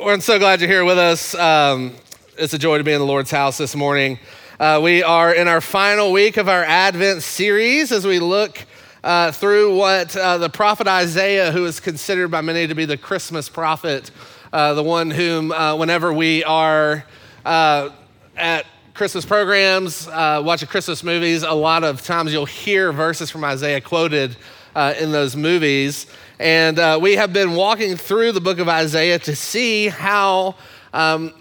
we're 0.00 0.20
so 0.20 0.38
glad 0.38 0.60
you're 0.60 0.68
here 0.68 0.84
with 0.84 0.98
us. 0.98 1.34
Um, 1.34 1.94
it's 2.36 2.52
a 2.52 2.58
joy 2.58 2.78
to 2.78 2.84
be 2.84 2.92
in 2.92 2.98
the 2.98 3.06
Lord's 3.06 3.30
house 3.30 3.56
this 3.56 3.74
morning. 3.74 4.18
Uh, 4.60 4.80
we 4.82 5.02
are 5.02 5.34
in 5.34 5.48
our 5.48 5.60
final 5.60 6.12
week 6.12 6.36
of 6.36 6.48
our 6.48 6.64
Advent 6.64 7.22
series 7.22 7.92
as 7.92 8.06
we 8.06 8.18
look 8.18 8.64
uh, 9.02 9.32
through 9.32 9.76
what 9.76 10.14
uh, 10.16 10.38
the 10.38 10.50
prophet 10.50 10.86
Isaiah, 10.86 11.50
who 11.50 11.64
is 11.64 11.80
considered 11.80 12.28
by 12.28 12.42
many 12.42 12.66
to 12.66 12.74
be 12.74 12.84
the 12.84 12.96
Christmas 12.96 13.48
prophet, 13.48 14.10
uh, 14.52 14.74
the 14.74 14.82
one 14.82 15.10
whom, 15.10 15.50
uh, 15.52 15.76
whenever 15.76 16.12
we 16.12 16.44
are 16.44 17.04
uh, 17.44 17.90
at 18.36 18.66
Christmas 18.92 19.24
programs, 19.24 20.06
watching 20.08 20.68
Christmas 20.68 21.02
movies, 21.02 21.42
a 21.42 21.52
lot 21.52 21.84
of 21.84 22.02
times 22.02 22.32
you'll 22.32 22.44
hear 22.44 22.92
verses 22.92 23.30
from 23.30 23.44
Isaiah 23.44 23.80
quoted 23.80 24.36
in 24.98 25.12
those 25.12 25.36
movies. 25.36 26.06
And 26.38 26.78
uh, 26.78 26.98
we 27.00 27.16
have 27.16 27.32
been 27.32 27.54
walking 27.54 27.96
through 27.96 28.32
the 28.32 28.42
book 28.42 28.58
of 28.58 28.68
Isaiah 28.68 29.18
to 29.20 29.34
see 29.34 29.88
how 29.88 30.54
um, 30.92 31.32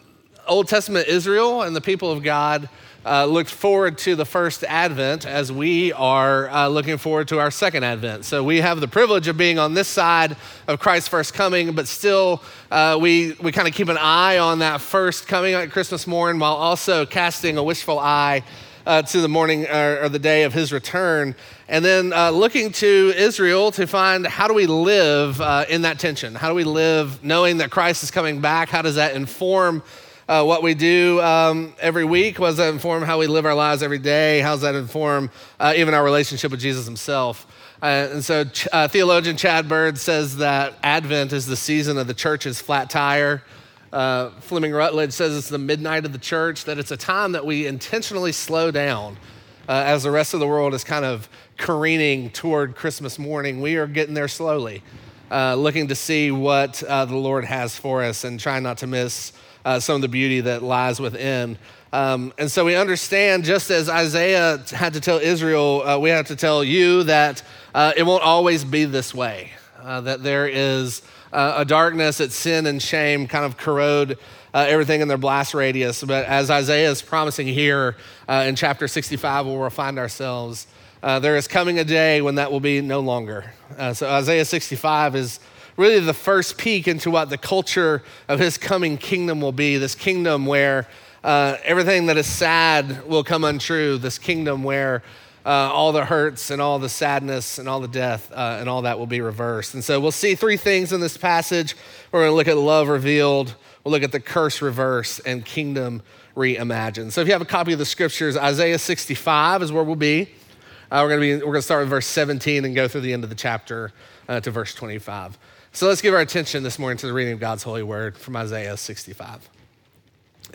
Old 0.47 0.69
Testament 0.69 1.09
Israel 1.09 1.63
and 1.63 1.75
the 1.75 1.81
people 1.81 2.13
of 2.13 2.23
God 2.23 2.69
uh, 3.05 3.25
looked 3.25 3.49
forward 3.49 3.97
to 3.99 4.15
the 4.15 4.25
first 4.25 4.63
Advent 4.63 5.25
as 5.25 5.51
we 5.51 5.91
are 5.93 6.49
uh, 6.49 6.67
looking 6.69 6.97
forward 6.97 7.27
to 7.27 7.39
our 7.39 7.51
second 7.51 7.83
Advent. 7.83 8.23
So 8.23 8.41
we 8.41 8.61
have 8.61 8.79
the 8.79 8.87
privilege 8.87 9.27
of 9.27 9.35
being 9.35 9.59
on 9.59 9.73
this 9.73 9.89
side 9.89 10.37
of 10.65 10.79
Christ's 10.79 11.09
first 11.09 11.33
coming, 11.33 11.73
but 11.73 11.89
still 11.89 12.41
uh, 12.71 12.97
we, 12.99 13.33
we 13.41 13.51
kind 13.51 13.67
of 13.67 13.73
keep 13.73 13.89
an 13.89 13.97
eye 13.99 14.37
on 14.37 14.59
that 14.59 14.79
first 14.79 15.27
coming 15.27 15.55
at 15.55 15.71
Christmas 15.71 16.07
morn 16.07 16.39
while 16.39 16.55
also 16.55 17.05
casting 17.05 17.57
a 17.57 17.63
wishful 17.63 17.99
eye 17.99 18.43
uh, 18.85 19.01
to 19.01 19.21
the 19.21 19.27
morning 19.27 19.65
or, 19.67 20.03
or, 20.03 20.09
the 20.09 20.19
day 20.19 20.43
of 20.43 20.53
his 20.53 20.71
return. 20.71 21.35
And 21.67 21.83
then 21.83 22.13
uh, 22.13 22.29
looking 22.29 22.71
to 22.73 23.13
Israel 23.15 23.71
to 23.71 23.87
find 23.87 24.25
how 24.25 24.47
do 24.47 24.53
we 24.53 24.67
live 24.67 25.41
uh, 25.41 25.65
in 25.67 25.81
that 25.83 25.99
tension? 25.99 26.35
How 26.35 26.49
do 26.49 26.55
we 26.55 26.63
live 26.63 27.23
knowing 27.23 27.57
that 27.57 27.71
Christ 27.71 28.03
is 28.03 28.11
coming 28.11 28.41
back? 28.41 28.69
How 28.69 28.81
does 28.81 28.95
that 28.95 29.15
inform 29.15 29.83
uh, 30.27 30.43
what 30.43 30.63
we 30.63 30.73
do 30.73 31.21
um, 31.21 31.73
every 31.79 32.05
week? 32.05 32.37
Does 32.37 32.57
that 32.57 32.73
inform 32.73 33.03
how 33.03 33.19
we 33.19 33.27
live 33.27 33.45
our 33.45 33.55
lives 33.55 33.83
every 33.83 33.99
day? 33.99 34.39
How 34.39 34.51
does 34.51 34.61
that 34.61 34.75
inform 34.75 35.31
uh, 35.59 35.73
even 35.75 35.93
our 35.93 36.03
relationship 36.03 36.51
with 36.51 36.59
Jesus 36.59 36.85
himself? 36.85 37.47
Uh, 37.81 38.07
and 38.13 38.23
so, 38.23 38.45
theologian 38.87 39.37
Chad 39.37 39.67
Bird 39.67 39.97
says 39.97 40.37
that 40.37 40.73
Advent 40.81 41.33
is 41.33 41.45
the 41.45 41.57
season 41.57 41.97
of 41.97 42.07
the 42.07 42.13
church's 42.13 42.59
flat 42.61 42.89
tire. 42.89 43.43
Uh, 43.95 44.29
Fleming 44.41 44.73
Rutledge 44.73 45.13
says 45.13 45.37
it's 45.37 45.47
the 45.47 45.57
midnight 45.57 46.03
of 46.03 46.11
the 46.11 46.19
church, 46.19 46.65
that 46.65 46.77
it's 46.77 46.91
a 46.91 46.97
time 46.97 47.31
that 47.31 47.45
we 47.45 47.65
intentionally 47.65 48.33
slow 48.33 48.69
down 48.69 49.15
uh, 49.69 49.83
as 49.85 50.03
the 50.03 50.11
rest 50.11 50.33
of 50.33 50.41
the 50.41 50.47
world 50.47 50.73
is 50.73 50.83
kind 50.83 51.05
of 51.05 51.29
careening 51.55 52.29
toward 52.29 52.75
Christmas 52.75 53.17
morning. 53.17 53.61
We 53.61 53.77
are 53.77 53.87
getting 53.87 54.13
there 54.13 54.27
slowly, 54.27 54.83
uh, 55.31 55.55
looking 55.55 55.87
to 55.87 55.95
see 55.95 56.29
what 56.29 56.83
uh, 56.83 57.05
the 57.05 57.15
Lord 57.15 57.45
has 57.45 57.77
for 57.77 58.03
us 58.03 58.25
and 58.25 58.37
trying 58.37 58.63
not 58.63 58.79
to 58.79 58.87
miss 58.87 59.31
uh, 59.63 59.79
some 59.79 59.95
of 59.95 60.01
the 60.01 60.09
beauty 60.09 60.41
that 60.41 60.61
lies 60.61 60.99
within. 60.99 61.57
Um, 61.93 62.33
and 62.37 62.51
so 62.51 62.65
we 62.65 62.75
understand, 62.75 63.45
just 63.45 63.71
as 63.71 63.87
Isaiah 63.87 64.61
had 64.71 64.95
to 64.95 64.99
tell 64.99 65.19
Israel, 65.19 65.83
uh, 65.83 65.97
we 65.99 66.09
have 66.09 66.27
to 66.27 66.35
tell 66.35 66.65
you 66.65 67.03
that 67.03 67.41
it 67.95 68.05
won't 68.05 68.23
always 68.23 68.65
be 68.65 68.83
this 68.83 69.15
way, 69.15 69.51
that 69.81 70.21
there 70.21 70.49
is 70.49 71.01
uh, 71.33 71.55
a 71.57 71.65
darkness 71.65 72.17
that 72.17 72.31
sin 72.31 72.65
and 72.65 72.81
shame 72.81 73.27
kind 73.27 73.45
of 73.45 73.57
corrode 73.57 74.17
uh, 74.53 74.65
everything 74.69 75.01
in 75.01 75.09
their 75.09 75.17
blast 75.17 75.53
radius. 75.53 76.01
But 76.01 76.25
as 76.25 76.49
Isaiah 76.49 76.89
is 76.89 77.01
promising 77.01 77.47
here 77.47 77.97
uh, 78.27 78.45
in 78.47 78.55
chapter 78.55 78.87
65, 78.87 79.45
where 79.45 79.59
we'll 79.59 79.69
find 79.69 79.99
ourselves, 79.99 80.67
uh, 81.03 81.19
there 81.19 81.35
is 81.35 81.47
coming 81.47 81.77
a 81.77 81.83
day 81.83 82.21
when 82.21 82.35
that 82.35 82.51
will 82.51 82.61
be 82.61 82.79
no 82.79 83.01
longer. 83.01 83.53
Uh, 83.77 83.93
so 83.93 84.09
Isaiah 84.09 84.45
65 84.45 85.15
is 85.15 85.39
really 85.75 85.99
the 85.99 86.13
first 86.13 86.57
peek 86.57 86.87
into 86.87 87.11
what 87.11 87.29
the 87.29 87.37
culture 87.37 88.01
of 88.29 88.39
his 88.39 88.57
coming 88.57 88.97
kingdom 88.97 89.41
will 89.41 89.51
be 89.51 89.77
this 89.77 89.93
kingdom 89.93 90.45
where 90.45 90.87
uh, 91.23 91.57
everything 91.63 92.05
that 92.05 92.17
is 92.17 92.27
sad 92.27 93.05
will 93.07 93.23
come 93.23 93.43
untrue, 93.43 93.97
this 93.97 94.17
kingdom 94.17 94.63
where 94.63 95.03
uh, 95.45 95.49
all 95.49 95.91
the 95.91 96.05
hurts 96.05 96.49
and 96.49 96.61
all 96.61 96.79
the 96.79 96.89
sadness 96.89 97.59
and 97.59 97.69
all 97.69 97.79
the 97.79 97.87
death 97.87 98.31
uh, 98.31 98.57
and 98.59 98.67
all 98.67 98.81
that 98.81 98.97
will 98.97 99.05
be 99.05 99.21
reversed. 99.21 99.75
And 99.75 99.83
so 99.83 99.99
we'll 99.99 100.11
see 100.11 100.33
three 100.33 100.57
things 100.57 100.91
in 100.91 101.01
this 101.01 101.17
passage. 101.17 101.75
We're 102.11 102.21
going 102.21 102.31
to 102.31 102.35
look 102.35 102.47
at 102.47 102.57
love 102.57 102.87
revealed, 102.87 103.55
we'll 103.83 103.91
look 103.91 104.03
at 104.03 104.11
the 104.11 104.19
curse 104.19 104.61
reversed, 104.61 105.21
and 105.25 105.45
kingdom 105.45 106.01
reimagined. 106.35 107.11
So 107.11 107.21
if 107.21 107.27
you 107.27 107.33
have 107.33 107.41
a 107.41 107.45
copy 107.45 107.73
of 107.73 107.79
the 107.79 107.85
scriptures, 107.85 108.35
Isaiah 108.35 108.79
65 108.79 109.61
is 109.61 109.71
where 109.71 109.83
we'll 109.83 109.95
be. 109.95 110.29
Uh, 110.91 111.01
we're 111.03 111.09
going 111.09 111.21
to 111.21 111.27
be 111.27 111.33
we're 111.45 111.51
going 111.51 111.55
to 111.55 111.61
start 111.61 111.81
with 111.81 111.89
verse 111.89 112.07
17 112.07 112.65
and 112.65 112.75
go 112.75 112.87
through 112.87 113.01
the 113.01 113.13
end 113.13 113.23
of 113.23 113.29
the 113.29 113.35
chapter 113.35 113.91
uh, 114.27 114.39
to 114.39 114.51
verse 114.51 114.73
25. 114.73 115.37
So 115.71 115.87
let's 115.87 116.01
give 116.01 116.13
our 116.13 116.21
attention 116.21 116.63
this 116.63 116.79
morning 116.79 116.97
to 116.99 117.07
the 117.07 117.13
reading 117.13 117.33
of 117.33 117.39
God's 117.39 117.63
holy 117.63 117.83
word 117.83 118.17
from 118.17 118.35
Isaiah 118.35 118.77
65. 118.77 119.49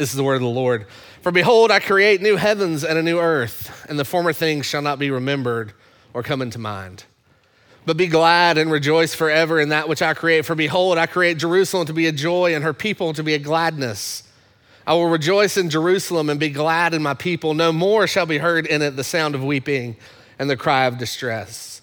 This 0.00 0.08
is 0.08 0.16
the 0.16 0.24
word 0.24 0.36
of 0.36 0.40
the 0.40 0.48
Lord. 0.48 0.86
For 1.20 1.30
behold, 1.30 1.70
I 1.70 1.78
create 1.78 2.22
new 2.22 2.36
heavens 2.36 2.84
and 2.84 2.98
a 2.98 3.02
new 3.02 3.18
earth, 3.18 3.84
and 3.86 3.98
the 3.98 4.04
former 4.06 4.32
things 4.32 4.64
shall 4.64 4.80
not 4.80 4.98
be 4.98 5.10
remembered 5.10 5.74
or 6.14 6.22
come 6.22 6.40
into 6.40 6.58
mind. 6.58 7.04
But 7.84 7.98
be 7.98 8.06
glad 8.06 8.56
and 8.56 8.72
rejoice 8.72 9.14
forever 9.14 9.60
in 9.60 9.68
that 9.68 9.90
which 9.90 10.00
I 10.00 10.14
create. 10.14 10.46
For 10.46 10.54
behold, 10.54 10.96
I 10.96 11.04
create 11.04 11.36
Jerusalem 11.36 11.86
to 11.86 11.92
be 11.92 12.06
a 12.06 12.12
joy 12.12 12.54
and 12.54 12.64
her 12.64 12.72
people 12.72 13.12
to 13.12 13.22
be 13.22 13.34
a 13.34 13.38
gladness. 13.38 14.22
I 14.86 14.94
will 14.94 15.10
rejoice 15.10 15.58
in 15.58 15.68
Jerusalem 15.68 16.30
and 16.30 16.40
be 16.40 16.48
glad 16.48 16.94
in 16.94 17.02
my 17.02 17.12
people. 17.12 17.52
No 17.52 17.70
more 17.70 18.06
shall 18.06 18.24
be 18.24 18.38
heard 18.38 18.64
in 18.64 18.80
it 18.80 18.96
the 18.96 19.04
sound 19.04 19.34
of 19.34 19.44
weeping 19.44 19.98
and 20.38 20.48
the 20.48 20.56
cry 20.56 20.86
of 20.86 20.96
distress. 20.96 21.82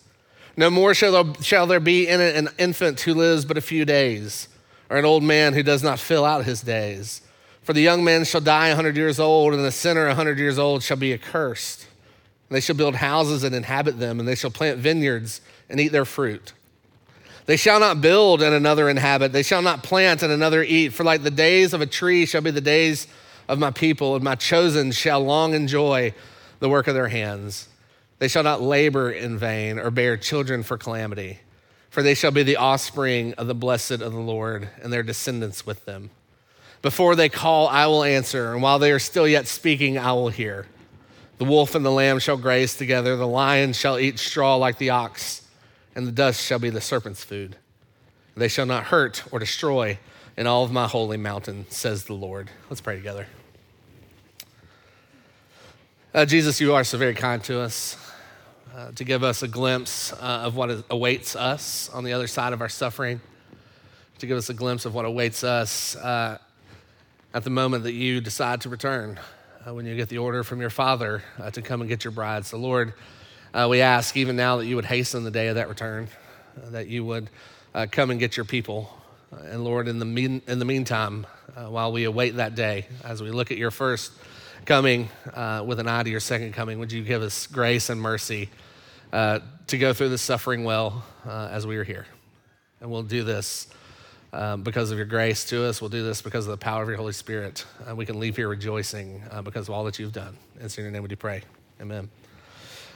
No 0.57 0.72
more 0.72 0.95
shall 0.95 1.67
there, 1.67 1.79
be 1.79 2.07
in 2.07 2.19
it 2.19 2.35
an 2.35 2.50
infant 2.57 3.00
who 3.01 3.13
lives 3.13 3.45
but 3.45 3.59
a 3.59 3.61
few 3.61 3.85
days, 3.85 4.47
or 4.89 4.97
an 4.97 5.06
old 5.06 5.22
man 5.22 5.53
who 5.53 5.61
does 5.61 5.83
not 5.83 6.00
fill 6.00 6.25
out 6.25 6.45
his 6.45 6.61
days. 6.61 7.22
For 7.67 7.73
the 7.73 7.81
young 7.81 8.05
man 8.05 8.23
shall 8.23 8.39
die 8.39 8.69
a 8.69 8.75
hundred 8.78 8.95
years 8.95 9.19
old, 9.19 9.53
and 9.53 9.61
the 9.61 9.73
sinner 9.73 10.07
a 10.07 10.16
hundred 10.16 10.39
years 10.39 10.57
old 10.57 10.83
shall 10.83 10.95
be 10.95 11.11
accursed. 11.11 11.85
They 12.47 12.61
shall 12.61 12.78
build 12.78 12.95
houses 12.95 13.44
and 13.44 13.53
inhabit 13.53 14.00
them, 14.00 14.22
and 14.22 14.28
they 14.28 14.35
shall 14.35 14.51
plant 14.51 14.79
vineyards 14.79 15.41
and 15.69 15.77
eat 15.77 15.89
their 15.89 16.06
fruit. 16.06 16.53
They 17.45 17.57
shall 17.57 17.81
not 17.81 18.00
build 18.00 18.41
and 18.41 18.56
another 18.56 18.88
inhabit. 18.88 19.33
They 19.33 19.44
shall 19.44 19.61
not 19.61 19.83
plant 19.83 20.23
and 20.23 20.31
another 20.31 20.63
eat. 20.63 20.94
For 20.94 21.03
like 21.03 21.23
the 21.23 21.29
days 21.29 21.73
of 21.73 21.81
a 21.81 21.85
tree 21.85 22.25
shall 22.25 22.39
be 22.39 22.51
the 22.51 22.61
days 22.61 23.06
of 23.50 23.59
my 23.59 23.72
people, 23.72 24.16
and 24.16 24.23
my 24.23 24.35
chosen 24.35 24.94
shall 24.94 25.19
long 25.19 25.53
enjoy 25.53 26.13
the 26.59 26.69
work 26.69 26.88
of 26.88 26.94
their 26.94 27.09
hands. 27.09 27.67
They 28.19 28.29
shall 28.29 28.44
not 28.44 28.61
labor 28.61 29.11
in 29.11 29.38
vain 29.38 29.77
or 29.77 29.91
bear 29.91 30.16
children 30.16 30.63
for 30.63 30.77
calamity, 30.77 31.39
for 31.89 32.01
they 32.01 32.13
shall 32.13 32.31
be 32.31 32.44
the 32.44 32.56
offspring 32.56 33.33
of 33.33 33.47
the 33.47 33.53
blessed 33.53 33.91
of 33.91 34.13
the 34.13 34.22
Lord, 34.22 34.69
and 34.81 34.94
their 34.94 35.03
descendants 35.03 35.66
with 35.66 35.83
them. 35.83 36.11
Before 36.88 37.18
they 37.18 37.28
call, 37.28 37.68
I 37.68 37.86
will 37.88 38.06
answer, 38.06 38.53
and 38.53 38.62
while 38.62 38.80
they 38.80 38.94
are 38.94 38.98
still 38.98 39.28
yet 39.28 39.46
speaking, 39.46 39.98
I 39.98 40.14
will 40.14 40.30
hear. 40.30 40.68
The 41.38 41.44
wolf 41.44 41.75
and 41.75 41.86
the 41.86 41.92
lamb 41.92 42.18
shall 42.20 42.38
graze 42.38 42.78
together, 42.78 43.18
the 43.18 43.28
lion 43.28 43.74
shall 43.74 44.00
eat 44.00 44.20
straw 44.20 44.56
like 44.56 44.78
the 44.78 44.92
ox, 44.92 45.46
and 45.96 46.08
the 46.08 46.14
dust 46.14 46.42
shall 46.42 46.59
be 46.59 46.70
the 46.70 46.80
serpent's 46.80 47.25
food. 47.25 47.58
They 48.38 48.48
shall 48.48 48.66
not 48.66 48.86
hurt 48.86 49.22
or 49.34 49.40
destroy 49.40 50.00
in 50.38 50.48
all 50.48 50.64
of 50.64 50.72
my 50.72 50.88
holy 50.88 51.18
mountain, 51.18 51.66
says 51.68 52.06
the 52.06 52.14
Lord. 52.14 52.50
Let's 52.70 52.80
pray 52.80 52.96
together. 52.96 53.28
Uh, 56.14 56.24
Jesus, 56.24 56.62
you 56.62 56.74
are 56.74 56.86
so 56.86 56.98
very 56.98 57.16
kind 57.16 57.44
to 57.44 57.59
us 57.59 57.98
uh, 58.74 58.92
to 58.94 59.04
give 59.04 59.25
us 59.25 59.44
a 59.44 59.50
glimpse 59.50 60.14
uh, 60.14 60.44
of 60.46 60.56
what 60.56 60.86
awaits 60.90 61.36
us 61.36 61.90
on 61.90 62.06
the 62.06 62.14
other 62.14 62.28
side 62.28 62.54
of 62.54 62.62
our 62.62 62.69
suffering, 62.69 63.19
to 64.19 64.25
give 64.25 64.38
us 64.38 64.50
a 64.50 64.54
glimpse 64.54 64.86
of 64.86 64.96
what 64.96 65.04
awaits 65.04 65.44
us 65.44 65.98
uh, 65.98 66.38
at 67.33 67.43
the 67.43 67.49
moment 67.49 67.83
that 67.83 67.93
you 67.93 68.21
decide 68.21 68.61
to 68.61 68.69
return, 68.69 69.19
uh, 69.67 69.73
when 69.73 69.85
you 69.85 69.95
get 69.95 70.09
the 70.09 70.17
order 70.17 70.43
from 70.43 70.61
your 70.61 70.69
Father 70.69 71.23
uh, 71.39 71.51
to 71.51 71.61
come 71.61 71.81
and 71.81 71.89
get 71.89 72.03
your 72.03 72.11
bride. 72.11 72.45
So, 72.45 72.57
Lord, 72.57 72.93
uh, 73.53 73.67
we 73.69 73.81
ask 73.81 74.15
even 74.15 74.35
now 74.35 74.57
that 74.57 74.65
you 74.65 74.75
would 74.75 74.85
hasten 74.85 75.23
the 75.23 75.31
day 75.31 75.47
of 75.47 75.55
that 75.55 75.67
return, 75.67 76.07
uh, 76.55 76.69
that 76.69 76.88
you 76.88 77.03
would 77.03 77.29
uh, 77.75 77.85
come 77.91 78.09
and 78.09 78.19
get 78.19 78.38
your 78.38 78.45
people. 78.45 78.89
And 79.31 79.63
Lord, 79.65 79.89
in 79.89 79.99
the, 79.99 80.05
mean, 80.05 80.41
in 80.47 80.59
the 80.59 80.65
meantime, 80.65 81.27
while 81.53 81.91
we 81.91 82.05
await 82.05 82.35
that 82.38 82.56
day, 82.56 82.85
as 83.03 83.21
we 83.21 83.31
look 83.31 83.51
at 83.51 83.57
your 83.57 83.71
first 83.71 84.13
coming 84.65 85.09
with 85.65 85.80
an 85.80 85.88
eye 85.88 86.03
to 86.03 86.09
your 86.09 86.19
second 86.19 86.53
coming, 86.53 86.80
would 86.80 86.91
you 86.91 87.03
give 87.03 87.21
us 87.21 87.47
grace 87.47 87.89
and 87.89 88.00
mercy 88.00 88.50
to 89.12 89.77
go 89.77 89.91
through 89.91 90.09
the 90.09 90.18
suffering 90.18 90.63
well 90.63 91.03
as 91.25 91.68
we 91.68 91.75
are 91.75 91.83
here? 91.83 92.06
And 92.80 92.89
we'll 92.89 93.03
do 93.03 93.23
this 93.23 93.68
um, 94.38 94.62
because 94.62 94.92
of 94.92 94.98
your 94.98 95.07
grace 95.07 95.45
to 95.45 95.66
us. 95.66 95.81
We'll 95.81 95.89
do 95.89 96.04
this 96.04 96.22
because 96.22 96.45
of 96.45 96.51
the 96.51 96.57
power 96.57 96.84
of 96.84 96.88
your 96.88 96.98
Holy 96.98 97.12
Spirit. 97.12 97.66
Uh, 97.89 97.95
we 97.95 98.06
can 98.06 98.19
leave 98.19 98.36
here 98.36 98.48
rejoicing 98.48 99.24
uh, 99.31 99.42
because 99.42 99.68
of 99.68 99.74
all 99.74 99.84
that 99.86 99.98
you've 99.98 100.13
done. 100.13 100.38
And 100.62 100.72
so 100.72 100.80
In 100.80 100.86
your 100.86 100.92
name 100.92 101.01
we 101.01 101.10
do 101.10 101.16
pray. 101.16 101.42
Amen. 101.81 102.10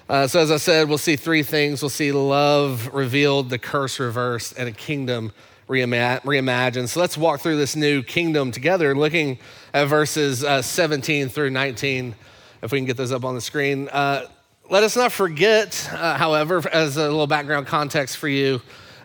Uh, 0.08 0.28
so, 0.28 0.40
as 0.40 0.52
I 0.52 0.58
said, 0.58 0.88
we'll 0.88 0.98
see 0.98 1.16
three 1.16 1.42
things. 1.42 1.82
We'll 1.82 1.90
see 1.90 2.12
love 2.12 2.94
revealed, 2.94 3.50
the 3.50 3.58
curse 3.58 4.00
reversed, 4.00 4.54
and 4.58 4.68
a 4.68 4.72
kingdom 4.72 5.32
reimagined. 5.68 6.90
So, 6.90 7.00
let's 7.00 7.18
walk 7.18 7.40
through 7.40 7.58
this 7.58 7.76
new 7.76 8.04
kingdom 8.04 8.52
together, 8.52 8.94
looking 8.94 9.40
at 9.74 9.86
verses 9.86 10.44
uh, 10.44 10.62
17 10.62 11.30
through 11.30 11.52
19, 11.52 12.14
if 12.62 12.72
we 12.72 12.80
can 12.80 12.86
get 12.86 12.98
those 12.98 13.12
up 13.12 13.24
on 13.24 13.36
the 13.36 13.42
screen. 13.42 13.88
Uh, 13.90 14.26
let 14.70 14.84
us 14.84 14.96
not 14.96 15.12
forget, 15.12 15.90
uh, 15.94 16.18
however, 16.18 16.62
as 16.72 16.98
a 16.98 17.04
little 17.04 17.28
background 17.28 17.68
context 17.68 18.18
for 18.18 18.28
you, 18.28 18.62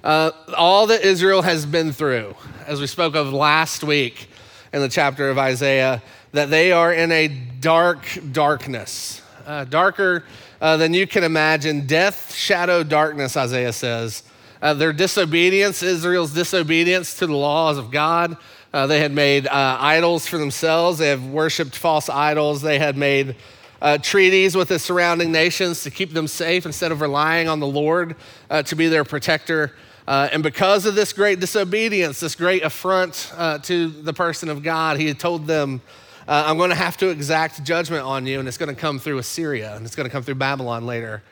uh, 0.07 0.31
all 0.57 0.87
that 0.87 1.05
Israel 1.05 1.43
has 1.43 1.67
been 1.67 1.91
through, 1.91 2.37
as 2.65 2.81
we 2.81 2.87
spoke 2.87 3.17
of 3.17 3.33
last 3.33 3.83
week 3.83 4.29
in 4.73 4.81
the 4.81 4.89
chapter 4.89 5.31
of 5.31 5.37
Isaiah, 5.37 6.01
that 6.31 6.49
they 6.49 6.71
are 6.71 6.93
in 6.93 7.11
a 7.11 7.27
dark 7.27 8.07
darkness, 8.31 9.21
uh, 9.47 9.65
darker 9.65 10.23
uh, 10.61 10.77
than 10.77 10.95
you 10.95 11.09
can 11.09 11.25
imagine. 11.25 11.89
Death, 11.89 12.33
shadow, 12.33 12.85
darkness, 12.85 13.37
Isaiah 13.37 13.73
says. 13.73 14.23
Uh, 14.63 14.75
their 14.75 14.93
disobedience, 14.93 15.83
Israel's 15.83 16.33
disobedience 16.33 17.15
to 17.15 17.27
the 17.27 17.35
laws 17.35 17.77
of 17.77 17.91
God. 17.91 18.37
Uh, 18.73 18.87
they 18.87 19.01
had 19.01 19.11
made 19.11 19.49
uh, 19.49 19.77
idols 19.81 20.29
for 20.29 20.39
themselves. 20.39 20.99
They 20.99 21.09
have 21.09 21.27
worshiped 21.27 21.75
false 21.75 22.09
idols. 22.09 22.63
They 22.63 22.79
had 22.79 22.97
made 22.97 23.35
uh, 23.83 23.99
treaties 23.99 24.57
with 24.57 24.69
the 24.69 24.79
surrounding 24.79 25.33
nations 25.33 25.83
to 25.83 25.91
keep 25.91 26.13
them 26.13 26.29
safe 26.29 26.65
instead 26.65 26.93
of 26.93 27.01
relying 27.01 27.49
on 27.49 27.59
the 27.59 27.67
Lord 27.67 28.15
uh, 28.49 28.63
to 28.63 28.77
be 28.77 28.87
their 28.87 29.03
protector. 29.05 29.73
Uh, 30.07 30.29
and 30.33 30.43
because 30.43 30.87
of 30.87 30.95
this 30.95 31.13
great 31.13 31.41
disobedience, 31.41 32.21
this 32.21 32.37
great 32.37 32.63
affront 32.63 33.33
uh, 33.37 33.59
to 33.59 33.89
the 33.89 34.13
person 34.13 34.49
of 34.49 34.63
God, 34.63 34.99
he 34.99 35.07
had 35.09 35.19
told 35.19 35.47
them, 35.47 35.81
uh, 36.29 36.45
I'm 36.47 36.57
going 36.59 36.71
to 36.71 36.77
have 36.77 36.97
to 36.99 37.09
exact 37.09 37.65
judgment 37.65 38.05
on 38.05 38.27
you, 38.27 38.39
and 38.39 38.47
it's 38.47 38.59
going 38.59 38.73
to 38.73 38.81
come 38.81 38.99
through 38.99 39.19
Assyria, 39.19 39.75
and 39.75 39.85
it's 39.85 39.97
going 39.97 40.09
to 40.09 40.13
come 40.13 40.23
through 40.23 40.37
Babylon 40.37 40.87
later. 40.87 41.23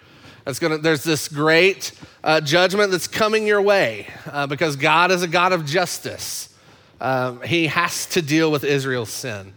It's 0.46 0.58
gonna, 0.58 0.76
there's 0.76 1.04
this 1.04 1.28
great 1.28 1.92
uh, 2.22 2.40
judgment 2.40 2.90
that's 2.90 3.08
coming 3.08 3.46
your 3.46 3.62
way 3.62 4.08
because 4.48 4.76
God 4.76 5.10
is 5.10 5.22
a 5.22 5.28
God 5.28 5.52
of 5.52 5.64
justice. 5.64 6.54
Um, 7.00 7.40
he 7.40 7.66
has 7.68 8.06
to 8.06 8.20
deal 8.20 8.50
with 8.50 8.62
Israel's 8.62 9.08
sin. 9.08 9.54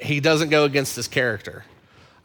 he 0.00 0.20
doesn't 0.20 0.50
go 0.50 0.64
against 0.64 0.94
his 0.94 1.08
character. 1.08 1.64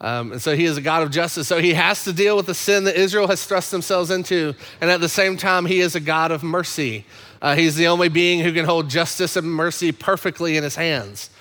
Um, 0.05 0.33
and 0.33 0.41
so 0.41 0.55
he 0.55 0.65
is 0.65 0.77
a 0.77 0.81
God 0.81 1.01
of 1.01 1.09
justice. 1.09 1.47
So 1.47 1.59
he 1.59 1.73
has 1.73 2.03
to 2.03 2.13
deal 2.13 2.37
with 2.37 2.45
the 2.45 2.53
sin 2.53 2.83
that 2.83 2.95
Israel 2.95 3.25
has 3.27 3.43
thrust 3.43 3.71
themselves 3.71 4.11
into. 4.11 4.53
And 4.79 4.91
at 4.91 5.01
the 5.01 5.09
same 5.09 5.35
time, 5.35 5.65
he 5.65 5.79
is 5.79 5.95
a 5.95 5.99
God 5.99 6.29
of 6.29 6.43
mercy. 6.43 7.05
Uh, 7.41 7.55
he's 7.55 7.75
the 7.75 7.87
only 7.87 8.07
being 8.07 8.41
who 8.41 8.53
can 8.53 8.65
hold 8.65 8.87
justice 8.87 9.35
and 9.35 9.47
mercy 9.47 9.91
perfectly 9.91 10.57
in 10.57 10.63
his 10.63 10.75
hands. 10.75 11.31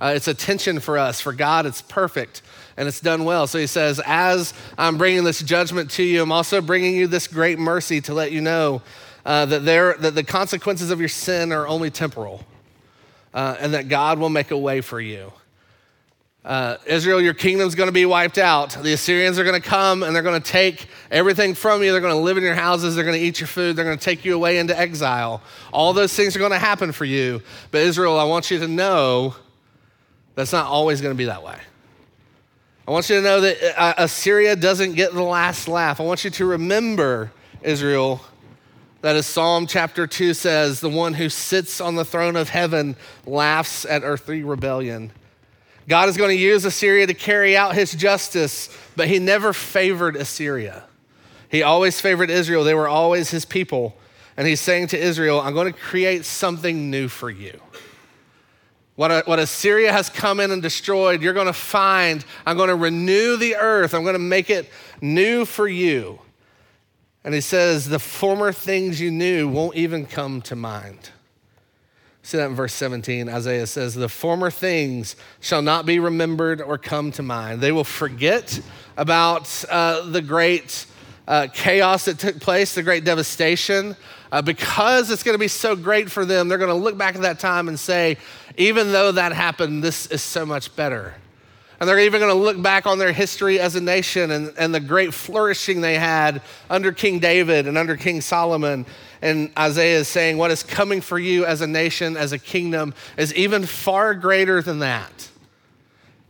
Uh, 0.00 0.14
it's 0.16 0.26
a 0.26 0.32
tension 0.32 0.80
for 0.80 0.96
us. 0.96 1.20
For 1.20 1.34
God, 1.34 1.66
it's 1.66 1.82
perfect 1.82 2.40
and 2.78 2.88
it's 2.88 2.98
done 2.98 3.26
well. 3.26 3.46
So 3.46 3.58
he 3.58 3.66
says, 3.66 4.00
As 4.06 4.54
I'm 4.78 4.96
bringing 4.96 5.24
this 5.24 5.42
judgment 5.42 5.90
to 5.92 6.02
you, 6.02 6.22
I'm 6.22 6.32
also 6.32 6.62
bringing 6.62 6.94
you 6.94 7.06
this 7.06 7.26
great 7.26 7.58
mercy 7.58 8.00
to 8.00 8.14
let 8.14 8.32
you 8.32 8.40
know 8.40 8.80
uh, 9.26 9.44
that, 9.44 9.66
there, 9.66 9.98
that 9.98 10.14
the 10.14 10.24
consequences 10.24 10.90
of 10.90 10.98
your 10.98 11.10
sin 11.10 11.52
are 11.52 11.68
only 11.68 11.90
temporal 11.90 12.42
uh, 13.34 13.58
and 13.60 13.74
that 13.74 13.90
God 13.90 14.18
will 14.18 14.30
make 14.30 14.50
a 14.50 14.58
way 14.58 14.80
for 14.80 14.98
you. 14.98 15.30
Uh, 16.44 16.76
Israel, 16.84 17.22
your 17.22 17.32
kingdom's 17.32 17.74
going 17.74 17.88
to 17.88 17.92
be 17.92 18.04
wiped 18.04 18.36
out. 18.36 18.70
The 18.72 18.92
Assyrians 18.92 19.38
are 19.38 19.44
going 19.44 19.60
to 19.60 19.66
come 19.66 20.02
and 20.02 20.14
they're 20.14 20.22
going 20.22 20.40
to 20.40 20.46
take 20.46 20.88
everything 21.10 21.54
from 21.54 21.82
you. 21.82 21.90
They're 21.90 22.02
going 22.02 22.14
to 22.14 22.20
live 22.20 22.36
in 22.36 22.42
your 22.42 22.54
houses. 22.54 22.94
They're 22.94 23.04
going 23.04 23.18
to 23.18 23.24
eat 23.24 23.40
your 23.40 23.46
food. 23.46 23.76
They're 23.76 23.84
going 23.84 23.96
to 23.96 24.04
take 24.04 24.26
you 24.26 24.34
away 24.34 24.58
into 24.58 24.78
exile. 24.78 25.40
All 25.72 25.94
those 25.94 26.12
things 26.12 26.36
are 26.36 26.40
going 26.40 26.50
to 26.50 26.58
happen 26.58 26.92
for 26.92 27.06
you. 27.06 27.40
But 27.70 27.80
Israel, 27.80 28.18
I 28.18 28.24
want 28.24 28.50
you 28.50 28.58
to 28.58 28.68
know 28.68 29.34
that's 30.34 30.52
not 30.52 30.66
always 30.66 31.00
going 31.00 31.14
to 31.14 31.18
be 31.18 31.24
that 31.24 31.42
way. 31.42 31.58
I 32.86 32.90
want 32.90 33.08
you 33.08 33.16
to 33.16 33.22
know 33.22 33.40
that 33.40 33.80
uh, 33.80 33.94
Assyria 33.96 34.54
doesn't 34.54 34.92
get 34.92 35.14
the 35.14 35.22
last 35.22 35.66
laugh. 35.66 35.98
I 35.98 36.02
want 36.02 36.24
you 36.24 36.30
to 36.32 36.44
remember, 36.44 37.32
Israel, 37.62 38.20
that 39.00 39.16
as 39.16 39.24
Psalm 39.24 39.66
chapter 39.66 40.06
2 40.06 40.34
says, 40.34 40.80
the 40.80 40.90
one 40.90 41.14
who 41.14 41.30
sits 41.30 41.80
on 41.80 41.94
the 41.94 42.04
throne 42.04 42.36
of 42.36 42.50
heaven 42.50 42.96
laughs 43.24 43.86
at 43.86 44.02
earthly 44.02 44.42
rebellion. 44.42 45.10
God 45.88 46.08
is 46.08 46.16
going 46.16 46.30
to 46.30 46.42
use 46.42 46.64
Assyria 46.64 47.06
to 47.06 47.14
carry 47.14 47.56
out 47.56 47.74
his 47.74 47.92
justice, 47.92 48.74
but 48.96 49.08
he 49.08 49.18
never 49.18 49.52
favored 49.52 50.16
Assyria. 50.16 50.84
He 51.50 51.62
always 51.62 52.00
favored 52.00 52.30
Israel. 52.30 52.64
They 52.64 52.74
were 52.74 52.88
always 52.88 53.30
his 53.30 53.44
people. 53.44 53.96
And 54.36 54.46
he's 54.46 54.60
saying 54.60 54.88
to 54.88 54.98
Israel, 54.98 55.40
I'm 55.40 55.54
going 55.54 55.72
to 55.72 55.78
create 55.78 56.24
something 56.24 56.90
new 56.90 57.08
for 57.08 57.30
you. 57.30 57.60
What, 58.96 59.26
what 59.26 59.38
Assyria 59.38 59.92
has 59.92 60.08
come 60.08 60.40
in 60.40 60.50
and 60.50 60.62
destroyed, 60.62 61.20
you're 61.20 61.34
going 61.34 61.46
to 61.46 61.52
find, 61.52 62.24
I'm 62.46 62.56
going 62.56 62.68
to 62.68 62.76
renew 62.76 63.36
the 63.36 63.56
earth. 63.56 63.92
I'm 63.92 64.02
going 64.02 64.14
to 64.14 64.18
make 64.20 64.50
it 64.50 64.70
new 65.00 65.44
for 65.44 65.66
you. 65.66 66.20
And 67.24 67.34
he 67.34 67.40
says, 67.40 67.88
the 67.88 67.98
former 67.98 68.52
things 68.52 69.00
you 69.00 69.10
knew 69.10 69.48
won't 69.48 69.76
even 69.76 70.06
come 70.06 70.42
to 70.42 70.56
mind. 70.56 71.10
See 72.24 72.38
that 72.38 72.46
in 72.46 72.54
verse 72.54 72.72
17. 72.72 73.28
Isaiah 73.28 73.66
says, 73.66 73.94
The 73.94 74.08
former 74.08 74.50
things 74.50 75.14
shall 75.40 75.60
not 75.60 75.84
be 75.84 75.98
remembered 75.98 76.62
or 76.62 76.78
come 76.78 77.12
to 77.12 77.22
mind. 77.22 77.60
They 77.60 77.70
will 77.70 77.84
forget 77.84 78.58
about 78.96 79.62
uh, 79.68 80.08
the 80.08 80.22
great 80.22 80.86
uh, 81.28 81.48
chaos 81.52 82.06
that 82.06 82.18
took 82.18 82.40
place, 82.40 82.74
the 82.74 82.82
great 82.82 83.04
devastation. 83.04 83.94
Uh, 84.32 84.40
because 84.40 85.10
it's 85.10 85.22
going 85.22 85.34
to 85.34 85.38
be 85.38 85.48
so 85.48 85.76
great 85.76 86.10
for 86.10 86.24
them, 86.24 86.48
they're 86.48 86.56
going 86.56 86.70
to 86.70 86.74
look 86.74 86.96
back 86.96 87.14
at 87.14 87.20
that 87.20 87.38
time 87.38 87.68
and 87.68 87.78
say, 87.78 88.16
even 88.56 88.90
though 88.90 89.12
that 89.12 89.32
happened, 89.32 89.84
this 89.84 90.06
is 90.06 90.22
so 90.22 90.46
much 90.46 90.74
better. 90.74 91.14
And 91.78 91.88
they're 91.88 91.98
even 91.98 92.20
going 92.20 92.34
to 92.34 92.42
look 92.42 92.60
back 92.62 92.86
on 92.86 92.98
their 92.98 93.12
history 93.12 93.60
as 93.60 93.74
a 93.74 93.80
nation 93.80 94.30
and, 94.30 94.54
and 94.56 94.74
the 94.74 94.80
great 94.80 95.12
flourishing 95.12 95.82
they 95.82 95.98
had 95.98 96.40
under 96.70 96.90
King 96.90 97.18
David 97.18 97.66
and 97.66 97.76
under 97.76 97.96
King 97.96 98.22
Solomon. 98.22 98.86
And 99.24 99.50
Isaiah 99.58 100.00
is 100.00 100.08
saying, 100.08 100.36
What 100.36 100.50
is 100.50 100.62
coming 100.62 101.00
for 101.00 101.18
you 101.18 101.46
as 101.46 101.62
a 101.62 101.66
nation, 101.66 102.14
as 102.14 102.32
a 102.32 102.38
kingdom, 102.38 102.92
is 103.16 103.34
even 103.34 103.64
far 103.64 104.14
greater 104.14 104.60
than 104.60 104.80
that. 104.80 105.30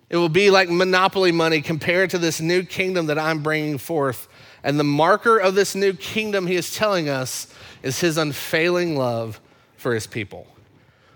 It 0.08 0.17
will 0.17 0.29
be 0.29 0.49
like 0.49 0.70
monopoly 0.70 1.32
money 1.32 1.61
compared 1.61 2.11
to 2.11 2.19
this 2.19 2.41
new 2.41 2.62
kingdom 2.62 3.06
that 3.06 3.19
I'm 3.19 3.43
bringing 3.43 3.79
forth. 3.79 4.29
And 4.62 4.79
the 4.79 4.85
marker 4.85 5.38
of 5.38 5.56
this 5.56 5.75
new 5.75 5.93
kingdom, 5.93 6.46
he 6.46 6.55
is 6.55 6.73
telling 6.73 7.08
us, 7.08 7.52
is 7.82 7.99
his 7.99 8.17
unfailing 8.17 8.96
love 8.96 9.41
for 9.76 9.93
his 9.93 10.06
people. 10.06 10.46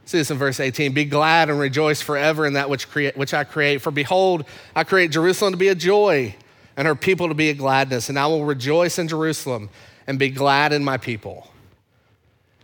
See 0.04 0.18
this 0.18 0.32
in 0.32 0.36
verse 0.36 0.58
18. 0.58 0.94
Be 0.94 1.04
glad 1.04 1.48
and 1.48 1.60
rejoice 1.60 2.02
forever 2.02 2.44
in 2.44 2.54
that 2.54 2.68
which, 2.68 2.90
create, 2.90 3.16
which 3.16 3.32
I 3.32 3.44
create. 3.44 3.82
For 3.82 3.92
behold, 3.92 4.46
I 4.74 4.82
create 4.82 5.12
Jerusalem 5.12 5.52
to 5.52 5.56
be 5.56 5.68
a 5.68 5.76
joy 5.76 6.34
and 6.76 6.88
her 6.88 6.96
people 6.96 7.28
to 7.28 7.34
be 7.34 7.50
a 7.50 7.54
gladness. 7.54 8.08
And 8.08 8.18
I 8.18 8.26
will 8.26 8.44
rejoice 8.44 8.98
in 8.98 9.06
Jerusalem 9.06 9.70
and 10.08 10.18
be 10.18 10.28
glad 10.28 10.72
in 10.72 10.82
my 10.82 10.96
people. 10.96 11.46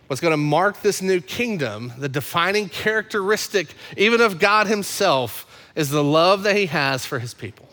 What's 0.06 0.21
going 0.21 0.33
to 0.33 0.37
mark 0.37 0.83
this 0.83 1.01
new 1.01 1.21
kingdom, 1.21 1.93
the 1.99 2.09
defining 2.09 2.69
characteristic, 2.69 3.75
even 3.97 4.21
of 4.21 4.39
God 4.39 4.67
Himself, 4.67 5.51
is 5.75 5.91
the 5.91 6.05
love 6.05 6.43
that 6.43 6.56
He 6.56 6.67
has 6.67 7.06
for 7.06 7.19
His 7.19 7.35
people. 7.35 7.69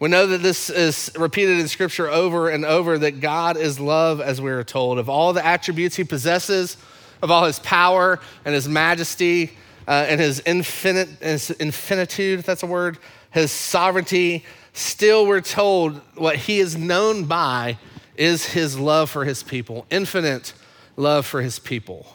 We 0.00 0.08
know 0.08 0.26
that 0.26 0.42
this 0.42 0.70
is 0.70 1.10
repeated 1.16 1.60
in 1.60 1.68
Scripture 1.68 2.08
over 2.08 2.48
and 2.48 2.64
over 2.64 2.98
that 2.98 3.20
God 3.20 3.56
is 3.56 3.78
love, 3.78 4.20
as 4.20 4.40
we 4.40 4.50
are 4.50 4.64
told. 4.64 4.98
Of 4.98 5.08
all 5.08 5.32
the 5.32 5.44
attributes 5.44 5.96
He 5.96 6.04
possesses, 6.04 6.76
of 7.22 7.30
all 7.30 7.44
his 7.44 7.58
power 7.58 8.18
and 8.44 8.54
his 8.54 8.68
majesty 8.68 9.52
uh, 9.86 10.06
and 10.08 10.20
his, 10.20 10.40
infinite, 10.46 11.08
his 11.20 11.50
infinitude, 11.50 12.40
that's 12.40 12.62
a 12.62 12.66
word, 12.66 12.98
his 13.30 13.50
sovereignty, 13.50 14.44
still 14.72 15.26
we're 15.26 15.40
told 15.40 16.00
what 16.14 16.36
he 16.36 16.60
is 16.60 16.76
known 16.76 17.24
by 17.24 17.78
is 18.16 18.44
his 18.46 18.78
love 18.78 19.10
for 19.10 19.24
his 19.24 19.42
people, 19.42 19.86
infinite 19.90 20.52
love 21.00 21.26
for 21.26 21.42
his 21.42 21.58
people. 21.58 22.06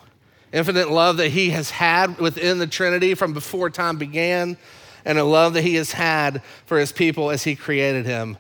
Infinite 0.54 0.90
love 0.90 1.18
that 1.18 1.30
he 1.30 1.50
has 1.50 1.70
had 1.70 2.18
within 2.18 2.60
the 2.60 2.68
Trinity 2.68 3.14
from 3.14 3.34
before 3.34 3.70
time 3.70 3.98
began, 3.98 4.58
and 5.04 5.18
a 5.18 5.24
love 5.24 5.54
that 5.54 5.64
he 5.64 5.76
has 5.76 5.92
had 5.92 6.42
for 6.66 6.80
his 6.80 6.92
people 6.92 7.30
as 7.30 7.44
he 7.44 7.56
created 7.56 8.06
him. 8.06 8.38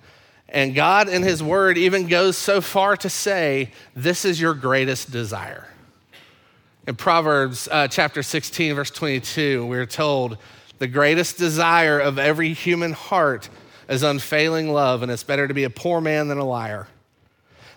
And 0.48 0.74
God, 0.74 1.10
in 1.10 1.24
his 1.24 1.44
word, 1.44 1.78
even 1.78 2.08
goes 2.08 2.38
so 2.38 2.62
far 2.62 2.96
to 2.98 3.10
say, 3.10 3.72
This 3.96 4.24
is 4.24 4.40
your 4.40 4.54
greatest 4.54 5.12
desire. 5.12 5.68
In 6.88 6.96
Proverbs 6.96 7.68
uh, 7.70 7.88
chapter 7.88 8.24
16, 8.24 8.76
verse 8.76 8.92
22, 8.92 9.66
we're 9.66 9.86
told 9.86 10.38
the 10.78 10.88
greatest 10.88 11.38
desire 11.38 12.00
of 12.00 12.20
every 12.20 12.54
human 12.54 12.94
heart 12.94 13.50
is 13.90 14.04
unfailing 14.04 14.72
love, 14.72 15.02
and 15.02 15.12
it's 15.12 15.24
better 15.24 15.48
to 15.48 15.54
be 15.54 15.64
a 15.64 15.70
poor 15.70 16.00
man 16.00 16.28
than 16.28 16.38
a 16.38 16.46
liar. 16.46 16.88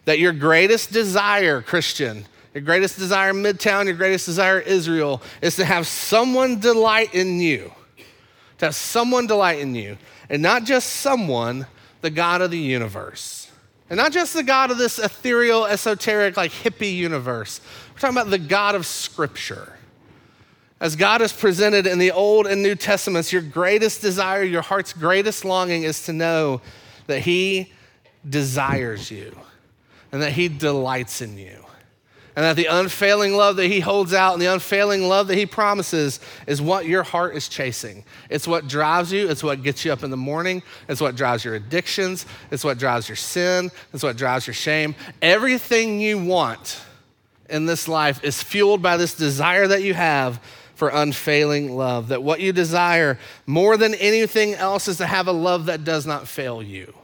That 0.05 0.19
your 0.19 0.33
greatest 0.33 0.93
desire, 0.93 1.63
Christian, 1.63 2.27
your 2.59 2.65
greatest 2.65 2.99
desire, 2.99 3.33
Midtown, 3.33 3.85
your 3.85 3.95
greatest 3.95 4.27
desire, 4.27 4.59
Israel, 4.59 5.23
is 5.41 5.55
to 5.55 5.65
have 5.65 5.87
someone 5.87 6.59
delight 6.59 7.15
in 7.15 7.39
you. 7.39 7.71
To 8.59 8.65
have 8.65 8.75
someone 8.75 9.29
delight 9.29 9.61
in 9.61 9.77
you. 9.77 9.97
And 10.29 10.43
not 10.43 10.65
just 10.65 10.89
someone, 10.89 11.69
the 12.01 12.11
God 12.11 12.41
of 12.41 12.51
the 12.51 12.59
universe. 12.59 13.49
And 13.89 13.97
not 13.97 14.11
just 14.11 14.35
the 14.35 14.43
God 14.43 14.73
of 14.73 14.79
this 14.79 14.99
ethereal, 14.99 15.67
esoteric, 15.67 16.37
like 16.37 16.51
hippie 16.51 16.93
universe, 16.93 17.61
we're 17.95 18.01
talking 18.01 18.17
about 18.17 18.31
the 18.31 18.39
God 18.41 18.75
of 18.75 18.85
Scripture. 18.85 19.75
As 20.81 20.97
God 20.97 21.23
is 21.23 21.33
presented 21.33 21.87
in 21.87 22.01
the 22.01 22.11
Old 22.11 22.49
and 22.49 22.61
New 22.61 22.75
Testaments, 22.75 23.33
your 23.33 23.43
greatest 23.43 24.03
desire, 24.03 24.43
your 24.43 24.63
heart's 24.63 24.93
greatest 24.93 25.45
longing 25.45 25.85
is 25.85 26.03
to 26.07 26.13
know 26.13 26.61
that 27.07 27.21
He 27.21 27.73
desires 28.29 29.13
you 29.13 29.39
and 30.11 30.21
that 30.23 30.33
He 30.33 30.49
delights 30.49 31.21
in 31.21 31.39
you. 31.39 31.65
And 32.39 32.45
that 32.45 32.55
the 32.55 32.67
unfailing 32.67 33.35
love 33.35 33.57
that 33.57 33.67
He 33.67 33.81
holds 33.81 34.15
out 34.15 34.33
and 34.33 34.41
the 34.41 34.47
unfailing 34.47 35.09
love 35.09 35.27
that 35.27 35.35
He 35.35 35.45
promises 35.45 36.21
is 36.47 36.63
what 36.63 36.87
your 36.87 37.03
heart 37.03 37.35
is 37.35 37.49
chasing. 37.49 38.05
It's 38.31 38.47
what 38.47 38.69
drives 38.69 39.11
you, 39.11 39.29
it's 39.29 39.43
what 39.43 39.65
gets 39.65 39.85
you 39.85 39.93
up 39.93 40.05
in 40.05 40.13
the 40.13 40.17
morning, 40.17 40.63
it's 40.89 41.01
what 41.01 41.17
drives 41.17 41.45
your 41.45 41.57
addictions, 41.57 42.27
it's 42.53 42.63
what 42.63 42.79
drives 42.79 43.09
your 43.09 43.17
sin, 43.17 43.73
it's 43.93 44.05
what 44.05 44.17
drives 44.17 44.47
your 44.47 44.55
shame. 44.55 44.95
Everything 45.21 45.99
you 45.99 46.17
want 46.17 46.81
in 47.51 47.67
this 47.67 47.89
life 47.89 48.23
is 48.23 48.41
fueled 48.41 48.83
by 48.83 48.97
this 48.97 49.17
desire 49.17 49.67
that 49.67 49.83
you 49.83 49.95
have 49.95 50.41
for 50.77 50.91
unfailing 50.91 51.77
love. 51.77 52.07
That 52.07 52.23
what 52.23 52.39
you 52.39 52.53
desire 52.53 53.19
more 53.47 53.77
than 53.77 53.95
anything 53.97 54.55
else 54.55 54.87
is 54.87 54.99
to 54.99 55.07
have 55.07 55.27
a 55.27 55.33
love 55.33 55.67
that 55.67 55.83
does 55.83 56.07
not 56.07 56.29
fail 56.29 56.63
you. 56.63 56.95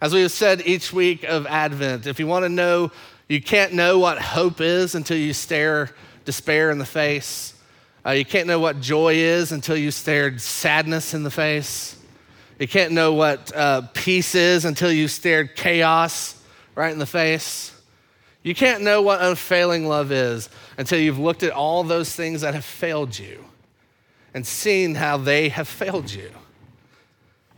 As 0.00 0.14
we 0.14 0.22
have 0.22 0.30
said 0.30 0.62
each 0.64 0.92
week 0.92 1.24
of 1.24 1.48
Advent, 1.48 2.06
if 2.06 2.20
you 2.20 2.28
want 2.28 2.44
to 2.44 2.48
know, 2.48 2.92
you 3.28 3.40
can't 3.40 3.72
know 3.72 3.98
what 3.98 4.18
hope 4.18 4.60
is 4.60 4.94
until 4.94 5.16
you 5.16 5.32
stare 5.32 5.90
despair 6.24 6.70
in 6.70 6.78
the 6.78 6.86
face. 6.86 7.54
Uh, 8.04 8.10
you 8.10 8.24
can't 8.24 8.46
know 8.46 8.60
what 8.60 8.80
joy 8.80 9.14
is 9.14 9.50
until 9.50 9.76
you 9.76 9.90
stared 9.90 10.40
sadness 10.40 11.12
in 11.12 11.24
the 11.24 11.30
face. 11.30 11.96
You 12.58 12.68
can't 12.68 12.92
know 12.92 13.12
what 13.14 13.54
uh, 13.54 13.82
peace 13.94 14.34
is 14.34 14.64
until 14.64 14.92
you 14.92 15.08
stared 15.08 15.56
chaos 15.56 16.40
right 16.74 16.92
in 16.92 16.98
the 16.98 17.06
face. 17.06 17.72
You 18.42 18.54
can't 18.54 18.84
know 18.84 19.02
what 19.02 19.20
unfailing 19.20 19.88
love 19.88 20.12
is 20.12 20.48
until 20.78 21.00
you've 21.00 21.18
looked 21.18 21.42
at 21.42 21.50
all 21.50 21.82
those 21.82 22.14
things 22.14 22.42
that 22.42 22.54
have 22.54 22.64
failed 22.64 23.18
you 23.18 23.44
and 24.34 24.46
seen 24.46 24.94
how 24.94 25.16
they 25.16 25.48
have 25.48 25.66
failed 25.66 26.12
you. 26.12 26.30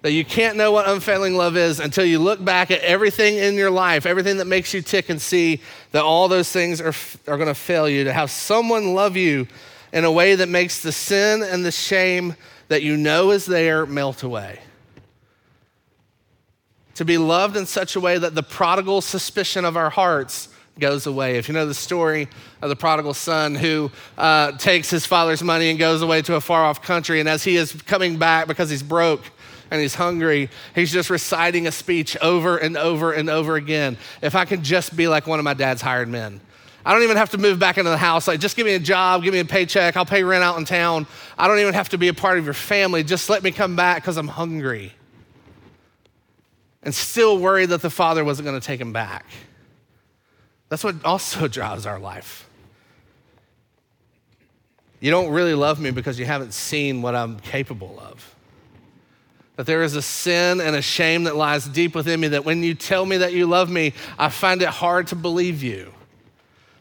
That 0.03 0.13
you 0.13 0.25
can't 0.25 0.57
know 0.57 0.71
what 0.71 0.89
unfailing 0.89 1.37
love 1.37 1.57
is 1.57 1.81
until 1.81 2.05
you 2.05 2.21
look 2.21 2.45
back 2.45 2.71
at 2.71 2.81
everything 2.81 3.37
in 3.37 3.55
your 3.55 3.71
life, 3.71 4.07
everything 4.07 4.37
that 4.37 4.45
makes 4.47 4.73
you 4.73 4.81
tick, 4.81 5.09
and 5.09 5.21
see 5.21 5.61
that 5.91 6.05
all 6.05 6.29
those 6.29 6.51
things 6.51 6.81
are, 6.81 6.95
are 7.27 7.37
going 7.37 7.49
to 7.49 7.55
fail 7.55 7.89
you. 7.89 8.05
To 8.05 8.13
have 8.13 8.31
someone 8.31 8.95
love 8.95 9.17
you 9.17 9.49
in 9.93 10.05
a 10.05 10.13
way 10.13 10.37
that 10.37 10.49
makes 10.49 10.83
the 10.83 10.93
sin 10.93 11.43
and 11.43 11.65
the 11.65 11.73
shame 11.73 12.37
that 12.69 12.83
you 12.83 12.97
know 12.97 13.33
is 13.33 13.47
there 13.47 13.87
melt 13.87 14.23
away 14.23 14.61
to 16.99 17.05
be 17.05 17.17
loved 17.17 17.57
in 17.57 17.65
such 17.65 17.95
a 17.95 18.01
way 18.01 18.19
that 18.19 18.35
the 18.35 18.43
prodigal 18.43 19.01
suspicion 19.01 19.65
of 19.65 19.77
our 19.77 19.89
hearts 19.89 20.49
goes 20.81 21.07
away. 21.07 21.39
If 21.39 21.47
you 21.47 21.55
know 21.55 21.65
the 21.65 21.73
story 21.73 22.27
of 22.61 22.71
the 22.71 22.75
prodigal 22.75 23.15
son 23.15 23.55
who 23.55 23.93
uh, 24.17 24.51
takes 24.59 24.91
his 24.91 25.07
father's 25.07 25.41
money 25.41 25.71
and 25.71 25.79
goes 25.79 26.03
away 26.03 26.23
to 26.23 26.35
a 26.35 26.41
far 26.41 26.65
off 26.65 26.83
country, 26.83 27.21
and 27.21 27.29
as 27.29 27.45
he 27.45 27.57
is 27.57 27.73
coming 27.83 28.17
back 28.17 28.49
because 28.49 28.69
he's 28.69 28.83
broke, 28.83 29.23
and 29.71 29.81
he's 29.81 29.95
hungry, 29.95 30.51
he's 30.75 30.93
just 30.93 31.11
reciting 31.11 31.67
a 31.67 31.73
speech 31.73 32.17
over 32.19 32.57
and 32.57 32.77
over 32.77 33.13
and 33.13 33.29
over 33.29 33.57
again. 33.57 33.97
If 34.23 34.35
I 34.35 34.45
could 34.45 34.63
just 34.63 34.97
be 34.97 35.09
like 35.09 35.27
one 35.27 35.39
of 35.39 35.45
my 35.45 35.55
dad's 35.55 35.83
hired 35.83 36.09
men. 36.09 36.41
I 36.85 36.95
don't 36.95 37.03
even 37.03 37.17
have 37.19 37.31
to 37.31 37.39
move 37.39 37.59
back 37.59 37.77
into 37.77 37.91
the 37.91 37.99
house. 37.99 38.27
Like, 38.27 38.41
just 38.41 38.57
give 38.57 38.65
me 38.65 38.75
a 38.75 38.79
job, 38.79 39.23
give 39.23 39.35
me 39.35 39.41
a 39.41 39.45
paycheck, 39.45 39.97
I'll 39.97 40.07
pay 40.07 40.25
rent 40.25 40.43
out 40.43 40.57
in 40.59 40.65
town. 40.65 41.07
I 41.37 41.47
don't 41.47 41.59
even 41.59 41.75
have 41.75 41.91
to 41.91 41.99
be 41.99 42.09
a 42.09 42.15
part 42.15 42.39
of 42.39 42.45
your 42.45 42.55
family. 42.55 43.05
Just 43.05 43.29
let 43.29 43.43
me 43.43 43.51
come 43.51 43.77
back 43.77 44.03
because 44.03 44.17
I'm 44.17 44.29
hungry. 44.29 44.95
And 46.83 46.95
still 46.95 47.39
worried 47.39 47.71
that 47.71 47.83
the 47.83 47.91
father 47.91 48.25
wasn't 48.25 48.47
going 48.47 48.59
to 48.59 48.67
take 48.67 48.81
him 48.81 48.93
back. 48.93 49.27
That's 50.69 50.85
what 50.85 51.05
also 51.05 51.49
drives 51.49 51.85
our 51.85 51.99
life. 51.99 52.49
You 55.01 55.11
don't 55.11 55.31
really 55.31 55.55
love 55.55 55.79
me 55.81 55.91
because 55.91 56.19
you 56.19 56.25
haven't 56.25 56.53
seen 56.55 57.03
what 57.03 57.15
I'm 57.15 57.39
capable 57.39 58.01
of. 58.01 58.35
That 59.59 59.67
there 59.67 59.83
is 59.83 59.97
a 59.97 60.03
sin 60.03 60.61
and 60.61 60.77
a 60.77 60.81
shame 60.81 61.25
that 61.25 61.35
lies 61.35 61.67
deep 61.67 61.97
within 61.97 62.21
me, 62.21 62.29
that 62.29 62.45
when 62.45 62.63
you 62.63 62.75
tell 62.75 63.05
me 63.05 63.17
that 63.17 63.33
you 63.33 63.45
love 63.45 63.69
me, 63.69 63.93
I 64.17 64.29
find 64.29 64.63
it 64.63 64.69
hard 64.69 65.09
to 65.09 65.17
believe 65.17 65.65
you. 65.65 65.93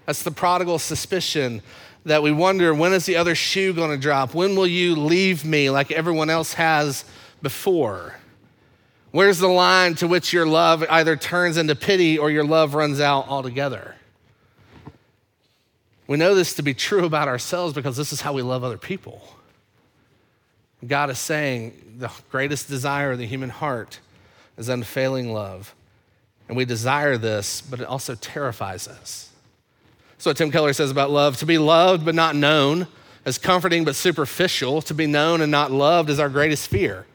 That's 0.05 0.21
the 0.21 0.29
prodigal 0.29 0.77
suspicion 0.77 1.63
that 2.05 2.21
we 2.21 2.31
wonder 2.31 2.75
when 2.75 2.93
is 2.93 3.07
the 3.07 3.15
other 3.15 3.33
shoe 3.33 3.73
going 3.73 3.89
to 3.89 3.97
drop? 3.97 4.35
When 4.35 4.55
will 4.55 4.67
you 4.67 4.95
leave 4.95 5.43
me 5.43 5.71
like 5.71 5.91
everyone 5.91 6.29
else 6.29 6.53
has 6.53 7.03
before? 7.41 8.13
Where's 9.09 9.39
the 9.39 9.47
line 9.47 9.95
to 9.95 10.07
which 10.07 10.31
your 10.31 10.45
love 10.45 10.85
either 10.87 11.15
turns 11.15 11.57
into 11.57 11.73
pity 11.73 12.19
or 12.19 12.29
your 12.29 12.43
love 12.43 12.75
runs 12.75 12.99
out 12.99 13.27
altogether? 13.27 13.95
We 16.05 16.17
know 16.17 16.35
this 16.35 16.53
to 16.53 16.61
be 16.61 16.75
true 16.75 17.05
about 17.05 17.27
ourselves 17.27 17.73
because 17.73 17.97
this 17.97 18.13
is 18.13 18.21
how 18.21 18.33
we 18.33 18.43
love 18.43 18.63
other 18.63 18.77
people. 18.77 19.27
God 20.85 21.09
is 21.09 21.17
saying 21.17 21.95
the 21.97 22.11
greatest 22.29 22.69
desire 22.69 23.11
of 23.11 23.17
the 23.17 23.25
human 23.25 23.49
heart 23.49 23.99
is 24.57 24.69
unfailing 24.69 25.33
love. 25.33 25.73
And 26.47 26.55
we 26.55 26.65
desire 26.65 27.17
this, 27.17 27.61
but 27.61 27.79
it 27.79 27.87
also 27.87 28.15
terrifies 28.15 28.87
us. 28.87 29.31
So, 30.17 30.29
what 30.29 30.37
Tim 30.37 30.51
Keller 30.51 30.73
says 30.73 30.91
about 30.91 31.11
love 31.11 31.37
to 31.37 31.45
be 31.45 31.57
loved 31.57 32.05
but 32.05 32.15
not 32.15 32.35
known 32.35 32.87
is 33.25 33.37
comforting 33.37 33.83
but 33.83 33.95
superficial. 33.95 34.81
To 34.83 34.93
be 34.93 35.07
known 35.07 35.41
and 35.41 35.51
not 35.51 35.71
loved 35.71 36.09
is 36.09 36.19
our 36.19 36.29
greatest 36.29 36.69
fear. 36.69 37.05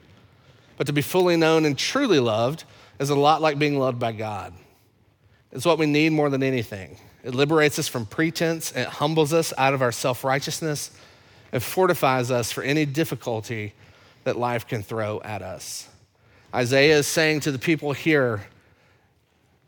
But 0.77 0.87
to 0.87 0.93
be 0.93 1.03
fully 1.03 1.37
known 1.37 1.65
and 1.65 1.77
truly 1.77 2.21
loved 2.21 2.65
is 3.01 3.11
a 3.11 3.15
lot 3.15 3.41
like 3.41 3.59
being 3.59 3.79
loved 3.79 3.99
by 3.99 4.13
God. 4.13 4.53
It's 5.53 5.65
what 5.65 5.79
we 5.79 5.87
need 5.87 6.13
more 6.13 6.31
than 6.31 6.43
anything. 6.43 6.97
It 7.25 7.35
liberates 7.35 7.79
us 7.79 7.89
from 7.89 8.07
pretense, 8.07 8.73
it 8.73 8.89
humbles 8.89 9.33
us 9.33 9.53
out 9.57 9.75
of 9.75 9.83
our 9.83 9.93
self 9.93 10.25
righteousness, 10.25 10.91
it 11.53 11.61
fortifies 11.61 12.31
us 12.31 12.51
for 12.51 12.63
any 12.63 12.85
difficulty 12.87 13.75
that 14.25 14.37
life 14.37 14.67
can 14.67 14.83
throw 14.83 15.21
at 15.23 15.43
us. 15.43 15.89
Isaiah 16.55 16.99
is 16.99 17.07
saying 17.07 17.41
to 17.41 17.53
the 17.53 17.59
people 17.59 17.93
here, 17.93 18.47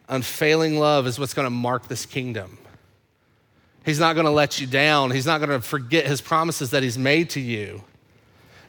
unfailing 0.08 0.78
love 0.78 1.06
is 1.06 1.18
what's 1.18 1.34
going 1.34 1.46
to 1.46 1.50
mark 1.50 1.88
this 1.88 2.06
kingdom. 2.06 2.58
He's 3.84 4.00
not 4.00 4.14
going 4.14 4.26
to 4.26 4.32
let 4.32 4.60
you 4.60 4.66
down. 4.66 5.10
He's 5.10 5.26
not 5.26 5.38
going 5.38 5.50
to 5.50 5.60
forget 5.60 6.06
his 6.06 6.20
promises 6.20 6.70
that 6.70 6.82
he's 6.82 6.98
made 6.98 7.30
to 7.30 7.40
you 7.40 7.84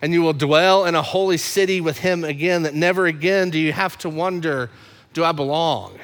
and 0.02 0.14
you 0.14 0.22
will 0.22 0.34
dwell 0.34 0.86
in 0.86 0.96
a 0.96 1.02
holy 1.02 1.38
city 1.38 1.82
with 1.82 1.98
him 1.98 2.24
again, 2.24 2.64
that 2.64 2.76
never 2.76 3.06
again 3.08 3.50
do 3.50 3.58
you 3.58 3.72
have 3.72 3.98
to 3.98 4.10
wonder, 4.10 4.70
do 5.14 5.24
I 5.24 5.32
belong? 5.32 5.98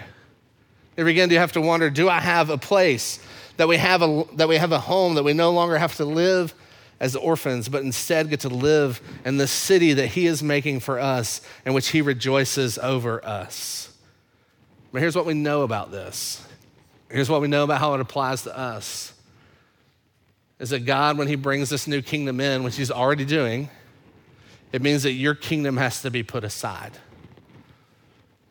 Never 0.97 1.09
again 1.09 1.29
do 1.29 1.35
you 1.35 1.39
have 1.39 1.51
to 1.51 1.61
wonder, 1.61 1.89
do 1.89 2.09
I 2.09 2.19
have 2.19 2.49
a 2.49 2.57
place? 2.57 3.19
That 3.57 3.67
we 3.67 3.77
have 3.77 4.01
a, 4.01 4.25
that 4.37 4.47
we 4.47 4.57
have 4.57 4.71
a 4.71 4.79
home, 4.79 5.15
that 5.15 5.23
we 5.23 5.33
no 5.33 5.51
longer 5.51 5.77
have 5.77 5.95
to 5.97 6.05
live 6.05 6.53
as 7.01 7.15
orphans, 7.15 7.67
but 7.67 7.81
instead 7.83 8.29
get 8.29 8.41
to 8.41 8.49
live 8.49 9.01
in 9.25 9.37
the 9.37 9.47
city 9.47 9.91
that 9.93 10.05
he 10.05 10.27
is 10.27 10.43
making 10.43 10.79
for 10.79 10.99
us, 10.99 11.41
in 11.65 11.73
which 11.73 11.89
he 11.89 11.99
rejoices 11.99 12.77
over 12.77 13.25
us. 13.25 13.91
But 14.93 15.01
here's 15.01 15.15
what 15.15 15.25
we 15.25 15.33
know 15.33 15.63
about 15.63 15.91
this. 15.91 16.45
Here's 17.09 17.27
what 17.27 17.41
we 17.41 17.47
know 17.47 17.63
about 17.63 17.79
how 17.79 17.95
it 17.95 18.01
applies 18.01 18.43
to 18.43 18.55
us 18.55 19.13
is 20.59 20.69
that 20.69 20.81
God, 20.81 21.17
when 21.17 21.27
he 21.27 21.33
brings 21.33 21.71
this 21.71 21.87
new 21.87 22.03
kingdom 22.03 22.39
in, 22.39 22.61
which 22.61 22.75
he's 22.77 22.91
already 22.91 23.25
doing, 23.25 23.67
it 24.71 24.83
means 24.83 25.01
that 25.01 25.13
your 25.13 25.33
kingdom 25.33 25.77
has 25.77 26.03
to 26.03 26.11
be 26.11 26.21
put 26.21 26.43
aside. 26.43 26.91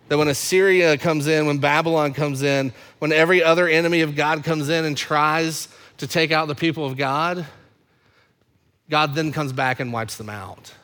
That 0.09 0.19
when 0.19 0.27
Assyria 0.27 0.99
comes 0.99 1.29
in, 1.29 1.47
when 1.47 1.59
Babylon 1.59 2.15
comes 2.15 2.43
in, 2.43 2.73
when 2.99 3.13
every 3.13 3.45
other 3.45 3.69
enemy 3.69 4.01
of 4.01 4.17
God 4.17 4.43
comes 4.43 4.71
in 4.71 4.85
and 4.85 4.97
tries 4.97 5.69
to 5.99 6.09
take 6.09 6.33
out 6.33 6.49
the 6.49 6.57
people 6.57 6.85
of 6.85 6.97
God, 6.97 7.47
God 8.91 9.15
then 9.15 9.31
comes 9.33 9.53
back 9.53 9.79
and 9.81 9.93
wipes 9.93 10.17
them 10.17 10.29
out. 10.29 10.75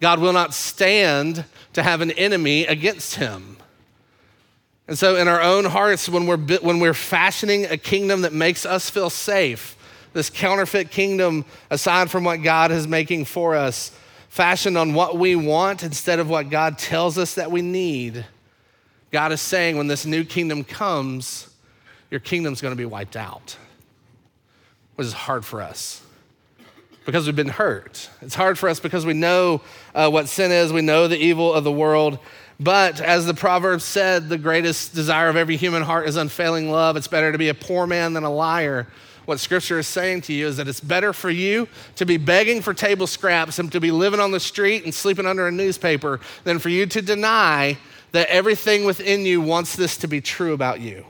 God 0.00 0.20
will 0.20 0.34
not 0.34 0.54
stand 0.54 1.44
to 1.72 1.82
have 1.82 2.02
an 2.02 2.10
enemy 2.12 2.66
against 2.66 3.16
him. 3.16 3.56
And 4.86 4.96
so, 4.96 5.16
in 5.16 5.26
our 5.26 5.42
own 5.42 5.64
hearts, 5.64 6.08
when 6.08 6.26
we're, 6.26 6.38
when 6.58 6.78
we're 6.78 6.94
fashioning 6.94 7.66
a 7.66 7.76
kingdom 7.76 8.22
that 8.22 8.32
makes 8.32 8.64
us 8.64 8.88
feel 8.88 9.10
safe, 9.10 9.76
this 10.12 10.30
counterfeit 10.30 10.90
kingdom, 10.90 11.44
aside 11.70 12.10
from 12.10 12.24
what 12.24 12.42
God 12.42 12.70
is 12.70 12.86
making 12.86 13.24
for 13.24 13.54
us, 13.54 13.90
fashioned 14.28 14.78
on 14.78 14.94
what 14.94 15.18
we 15.18 15.34
want 15.34 15.82
instead 15.82 16.20
of 16.20 16.30
what 16.30 16.48
God 16.48 16.78
tells 16.78 17.18
us 17.18 17.34
that 17.34 17.50
we 17.50 17.60
need, 17.60 18.24
God 19.10 19.32
is 19.32 19.40
saying 19.40 19.76
when 19.76 19.88
this 19.88 20.06
new 20.06 20.24
kingdom 20.24 20.64
comes, 20.64 21.50
your 22.10 22.20
kingdom's 22.20 22.60
going 22.60 22.72
to 22.72 22.76
be 22.76 22.86
wiped 22.86 23.16
out, 23.16 23.56
which 24.96 25.06
is 25.06 25.12
hard 25.12 25.44
for 25.44 25.60
us 25.60 26.02
because 27.08 27.24
we've 27.24 27.34
been 27.34 27.48
hurt. 27.48 28.10
It's 28.20 28.34
hard 28.34 28.58
for 28.58 28.68
us 28.68 28.80
because 28.80 29.06
we 29.06 29.14
know 29.14 29.62
uh, 29.94 30.10
what 30.10 30.28
sin 30.28 30.52
is, 30.52 30.74
we 30.74 30.82
know 30.82 31.08
the 31.08 31.16
evil 31.16 31.54
of 31.54 31.64
the 31.64 31.72
world. 31.72 32.18
But 32.60 33.00
as 33.00 33.24
the 33.24 33.32
proverb 33.32 33.80
said, 33.80 34.28
the 34.28 34.36
greatest 34.36 34.94
desire 34.94 35.30
of 35.30 35.36
every 35.36 35.56
human 35.56 35.82
heart 35.82 36.06
is 36.06 36.16
unfailing 36.16 36.70
love. 36.70 36.98
It's 36.98 37.08
better 37.08 37.32
to 37.32 37.38
be 37.38 37.48
a 37.48 37.54
poor 37.54 37.86
man 37.86 38.12
than 38.12 38.24
a 38.24 38.30
liar 38.30 38.88
what 39.24 39.40
Scripture 39.40 39.78
is 39.78 39.86
saying 39.86 40.22
to 40.22 40.34
you 40.34 40.46
is 40.46 40.58
that 40.58 40.68
it's 40.68 40.80
better 40.80 41.14
for 41.14 41.30
you 41.30 41.66
to 41.96 42.04
be 42.04 42.18
begging 42.18 42.60
for 42.60 42.74
table 42.74 43.06
scraps 43.06 43.58
and 43.58 43.72
to 43.72 43.80
be 43.80 43.90
living 43.90 44.20
on 44.20 44.30
the 44.30 44.40
street 44.40 44.84
and 44.84 44.94
sleeping 44.94 45.24
under 45.24 45.46
a 45.46 45.52
newspaper 45.52 46.20
than 46.44 46.58
for 46.58 46.68
you 46.68 46.84
to 46.84 47.00
deny 47.00 47.76
that 48.12 48.26
everything 48.28 48.84
within 48.84 49.24
you 49.26 49.40
wants 49.40 49.76
this 49.76 49.96
to 49.98 50.08
be 50.08 50.20
true 50.20 50.52
about 50.52 50.80
you. 50.80 51.04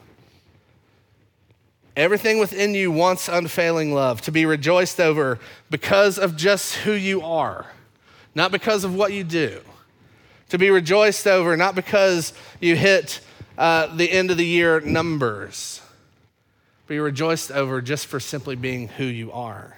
Everything 1.99 2.39
within 2.39 2.75
you 2.75 2.93
wants 2.93 3.29
unfailing 3.29 3.93
love, 3.93 4.21
to 4.23 4.33
be 4.33 4.47
rejoiced 4.47 5.01
over 5.01 5.41
because 5.69 6.17
of 6.17 6.37
just 6.37 6.77
who 6.77 6.93
you 6.93 7.23
are, 7.23 7.67
not 8.37 8.53
because 8.53 8.85
of 8.85 8.95
what 8.95 9.13
you 9.13 9.25
do. 9.25 9.61
To 10.51 10.59
be 10.59 10.71
rejoiced 10.71 11.27
over, 11.27 11.57
not 11.57 11.75
because 11.75 12.33
you 12.61 12.77
hit 12.77 13.21
uh, 13.59 13.95
the 13.95 14.11
end 14.11 14.31
of 14.31 14.37
the 14.37 14.47
year 14.47 14.81
numbers 14.81 15.83
be 16.87 16.99
rejoiced 16.99 17.51
over 17.51 17.83
just 17.83 18.07
for 18.07 18.19
simply 18.19 18.57
being 18.57 18.89
who 18.89 19.05
you 19.05 19.31
are. 19.31 19.77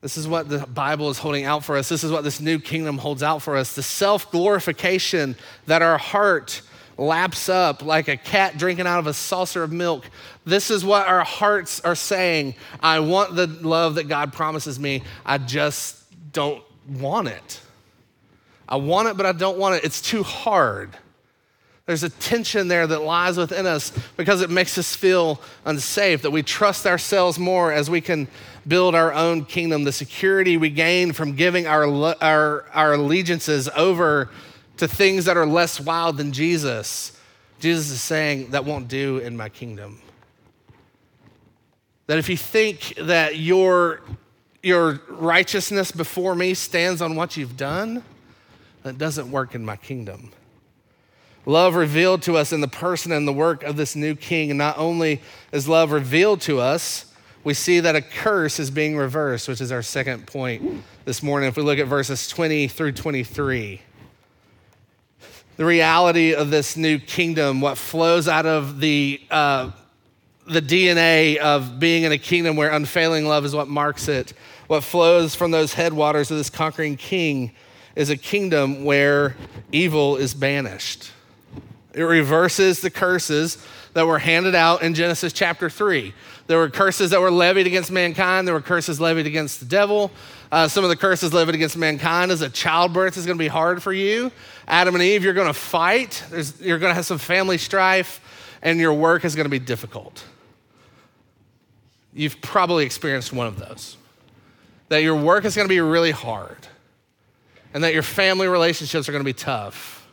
This 0.00 0.16
is 0.16 0.26
what 0.26 0.48
the 0.48 0.66
Bible 0.66 1.10
is 1.10 1.18
holding 1.18 1.44
out 1.44 1.64
for 1.64 1.76
us. 1.76 1.88
This 1.88 2.04
is 2.04 2.10
what 2.10 2.24
this 2.24 2.40
new 2.40 2.58
kingdom 2.58 2.98
holds 2.98 3.22
out 3.22 3.42
for 3.42 3.56
us 3.56 3.74
the 3.74 3.82
self 3.82 4.30
glorification 4.30 5.34
that 5.66 5.82
our 5.82 5.98
heart 5.98 6.62
laps 6.96 7.48
up 7.48 7.82
like 7.82 8.08
a 8.08 8.16
cat 8.16 8.56
drinking 8.56 8.86
out 8.86 8.98
of 8.98 9.06
a 9.06 9.14
saucer 9.14 9.62
of 9.62 9.72
milk. 9.72 10.08
This 10.44 10.70
is 10.70 10.84
what 10.84 11.06
our 11.06 11.24
hearts 11.24 11.80
are 11.80 11.94
saying. 11.94 12.54
I 12.80 13.00
want 13.00 13.34
the 13.34 13.46
love 13.46 13.96
that 13.96 14.08
God 14.08 14.32
promises 14.32 14.78
me. 14.78 15.02
I 15.24 15.38
just 15.38 16.02
don't 16.32 16.62
want 16.88 17.28
it. 17.28 17.60
I 18.68 18.76
want 18.76 19.08
it, 19.08 19.16
but 19.16 19.26
I 19.26 19.32
don't 19.32 19.58
want 19.58 19.76
it. 19.76 19.84
It's 19.84 20.00
too 20.00 20.22
hard. 20.22 20.90
There's 21.86 22.02
a 22.02 22.08
tension 22.08 22.68
there 22.68 22.86
that 22.86 23.02
lies 23.02 23.36
within 23.36 23.66
us 23.66 23.92
because 24.16 24.40
it 24.40 24.48
makes 24.48 24.78
us 24.78 24.96
feel 24.96 25.40
unsafe, 25.66 26.22
that 26.22 26.30
we 26.30 26.42
trust 26.42 26.86
ourselves 26.86 27.38
more 27.38 27.72
as 27.72 27.90
we 27.90 28.00
can 28.00 28.26
build 28.66 28.94
our 28.94 29.12
own 29.12 29.44
kingdom. 29.44 29.84
The 29.84 29.92
security 29.92 30.56
we 30.56 30.70
gain 30.70 31.12
from 31.12 31.34
giving 31.34 31.66
our, 31.66 31.84
our, 32.22 32.64
our 32.72 32.94
allegiances 32.94 33.68
over 33.76 34.30
to 34.78 34.88
things 34.88 35.24
that 35.26 35.36
are 35.36 35.46
less 35.46 35.80
wild 35.80 36.16
than 36.16 36.32
Jesus. 36.32 37.18
Jesus 37.60 37.90
is 37.90 38.02
saying, 38.02 38.50
that 38.50 38.64
won't 38.64 38.88
do 38.88 39.18
in 39.18 39.36
my 39.36 39.48
kingdom. 39.48 40.00
That 42.06 42.18
if 42.18 42.28
you 42.28 42.36
think 42.36 42.94
that 42.96 43.38
your, 43.38 44.00
your 44.62 45.00
righteousness 45.08 45.90
before 45.90 46.34
me 46.34 46.54
stands 46.54 47.00
on 47.00 47.16
what 47.16 47.36
you've 47.36 47.56
done, 47.56 48.02
that 48.82 48.98
doesn't 48.98 49.30
work 49.30 49.54
in 49.54 49.64
my 49.64 49.76
kingdom. 49.76 50.30
Love 51.46 51.74
revealed 51.74 52.22
to 52.22 52.36
us 52.36 52.52
in 52.52 52.60
the 52.60 52.68
person 52.68 53.12
and 53.12 53.28
the 53.28 53.32
work 53.32 53.62
of 53.62 53.76
this 53.76 53.94
new 53.94 54.14
king. 54.14 54.50
And 54.50 54.58
not 54.58 54.78
only 54.78 55.20
is 55.52 55.68
love 55.68 55.92
revealed 55.92 56.40
to 56.42 56.60
us, 56.60 57.06
we 57.44 57.52
see 57.52 57.80
that 57.80 57.94
a 57.94 58.00
curse 58.00 58.58
is 58.58 58.70
being 58.70 58.96
reversed, 58.96 59.48
which 59.48 59.60
is 59.60 59.70
our 59.70 59.82
second 59.82 60.26
point 60.26 60.82
this 61.04 61.22
morning. 61.22 61.48
If 61.48 61.56
we 61.56 61.62
look 61.62 61.78
at 61.78 61.86
verses 61.86 62.26
20 62.28 62.68
through 62.68 62.92
23, 62.92 63.82
the 65.56 65.64
reality 65.64 66.34
of 66.34 66.50
this 66.50 66.76
new 66.76 66.98
kingdom, 66.98 67.60
what 67.60 67.78
flows 67.78 68.26
out 68.28 68.46
of 68.46 68.80
the, 68.80 69.20
uh, 69.30 69.70
the 70.46 70.60
DNA 70.60 71.36
of 71.36 71.78
being 71.78 72.02
in 72.04 72.12
a 72.12 72.18
kingdom 72.18 72.56
where 72.56 72.70
unfailing 72.70 73.26
love 73.26 73.44
is 73.44 73.54
what 73.54 73.68
marks 73.68 74.08
it, 74.08 74.32
what 74.66 74.82
flows 74.82 75.34
from 75.34 75.50
those 75.50 75.74
headwaters 75.74 76.30
of 76.30 76.38
this 76.38 76.50
conquering 76.50 76.96
king 76.96 77.52
is 77.94 78.10
a 78.10 78.16
kingdom 78.16 78.84
where 78.84 79.36
evil 79.70 80.16
is 80.16 80.34
banished. 80.34 81.12
It 81.92 82.02
reverses 82.02 82.80
the 82.80 82.90
curses 82.90 83.64
that 83.92 84.06
were 84.06 84.18
handed 84.18 84.56
out 84.56 84.82
in 84.82 84.94
Genesis 84.94 85.32
chapter 85.32 85.70
3. 85.70 86.12
There 86.46 86.58
were 86.58 86.68
curses 86.68 87.10
that 87.10 87.20
were 87.20 87.30
levied 87.30 87.66
against 87.66 87.90
mankind, 87.90 88.46
there 88.46 88.54
were 88.54 88.60
curses 88.60 89.00
levied 89.00 89.26
against 89.26 89.60
the 89.60 89.66
devil. 89.66 90.10
Uh, 90.52 90.68
some 90.68 90.84
of 90.84 90.90
the 90.90 90.96
curses 90.96 91.32
levied 91.32 91.54
against 91.54 91.76
mankind 91.76 92.30
is 92.30 92.40
that 92.40 92.52
childbirth 92.52 93.16
is 93.16 93.24
going 93.24 93.38
to 93.38 93.42
be 93.42 93.48
hard 93.48 93.82
for 93.82 93.92
you. 93.92 94.30
Adam 94.68 94.94
and 94.94 95.02
Eve, 95.02 95.24
you're 95.24 95.34
going 95.34 95.46
to 95.46 95.54
fight, 95.54 96.22
There's, 96.30 96.60
you're 96.60 96.78
going 96.78 96.90
to 96.90 96.94
have 96.94 97.06
some 97.06 97.18
family 97.18 97.58
strife, 97.58 98.20
and 98.62 98.78
your 98.78 98.92
work 98.92 99.24
is 99.24 99.34
going 99.34 99.46
to 99.46 99.50
be 99.50 99.58
difficult. 99.58 100.22
You've 102.12 102.40
probably 102.40 102.84
experienced 102.84 103.32
one 103.32 103.46
of 103.46 103.58
those. 103.58 103.96
That 104.90 105.02
your 105.02 105.16
work 105.16 105.44
is 105.44 105.56
going 105.56 105.66
to 105.66 105.74
be 105.74 105.80
really 105.80 106.12
hard, 106.12 106.68
and 107.72 107.82
that 107.82 107.94
your 107.94 108.02
family 108.02 108.48
relationships 108.48 109.08
are 109.08 109.12
going 109.12 109.24
to 109.24 109.28
be 109.28 109.32
tough 109.32 110.03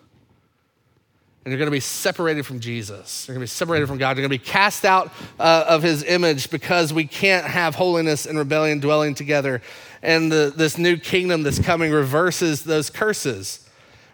and 1.44 1.52
you're 1.52 1.58
going 1.58 1.68
to 1.68 1.72
be 1.72 1.80
separated 1.80 2.46
from 2.46 2.60
Jesus. 2.60 3.28
You're 3.28 3.34
going 3.34 3.42
to 3.42 3.52
be 3.52 3.56
separated 3.56 3.88
from 3.88 3.98
God. 3.98 4.16
You're 4.16 4.28
going 4.28 4.38
to 4.38 4.44
be 4.44 4.52
cast 4.52 4.86
out 4.86 5.12
uh, 5.40 5.66
of 5.68 5.82
his 5.82 6.04
image 6.04 6.52
because 6.52 6.94
we 6.94 7.06
can't 7.06 7.46
have 7.46 7.74
holiness 7.74 8.28
and 8.28 8.38
rebellion 8.38 8.80
dwelling 8.80 9.16
together. 9.16 9.62
And 10.04 10.32
the, 10.32 10.54
this 10.56 10.78
new 10.78 10.98
kingdom 10.98 11.42
that's 11.42 11.58
coming 11.58 11.92
reverses 11.92 12.64
those 12.64 12.92
curses. 12.92 13.68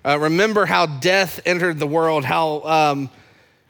Uh, 0.06 0.18
remember 0.18 0.66
how 0.66 0.86
death 0.86 1.42
entered 1.46 1.80
the 1.80 1.88
world, 1.88 2.24
how 2.24 2.62
um, 2.64 3.10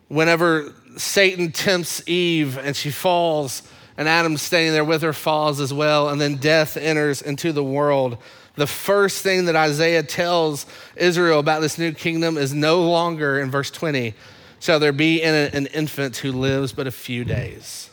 whenever 0.07 0.71
Satan 0.95 1.51
tempts 1.51 2.07
Eve 2.07 2.59
and 2.59 2.75
she 2.75 2.91
falls, 2.91 3.63
and 3.97 4.07
Adam 4.07 4.37
standing 4.37 4.73
there 4.73 4.85
with 4.85 5.01
her 5.01 5.13
falls 5.13 5.59
as 5.59 5.73
well, 5.73 6.09
and 6.09 6.21
then 6.21 6.35
death 6.35 6.77
enters 6.77 7.21
into 7.21 7.51
the 7.51 7.63
world 7.63 8.17
the 8.57 8.67
first 8.67 9.21
thing 9.21 9.45
that 9.45 9.55
Isaiah 9.55 10.03
tells 10.03 10.65
Israel 10.95 11.39
about 11.39 11.61
this 11.61 11.77
new 11.77 11.93
kingdom 11.93 12.37
is 12.37 12.53
no 12.53 12.81
longer 12.89 13.39
in 13.39 13.51
verse 13.51 13.71
20 13.71 14.15
shall 14.59 14.79
there 14.79 14.91
be 14.91 15.21
in 15.21 15.33
an 15.35 15.67
infant 15.67 16.17
who 16.17 16.31
lives 16.31 16.73
but 16.73 16.87
a 16.87 16.91
few 16.91 17.23
days. 17.23 17.91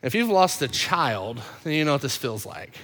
If 0.00 0.14
you've 0.14 0.28
lost 0.28 0.62
a 0.62 0.68
child, 0.68 1.42
then 1.64 1.72
you 1.72 1.84
know 1.84 1.92
what 1.92 2.02
this 2.02 2.16
feels 2.16 2.46
like. 2.46 2.78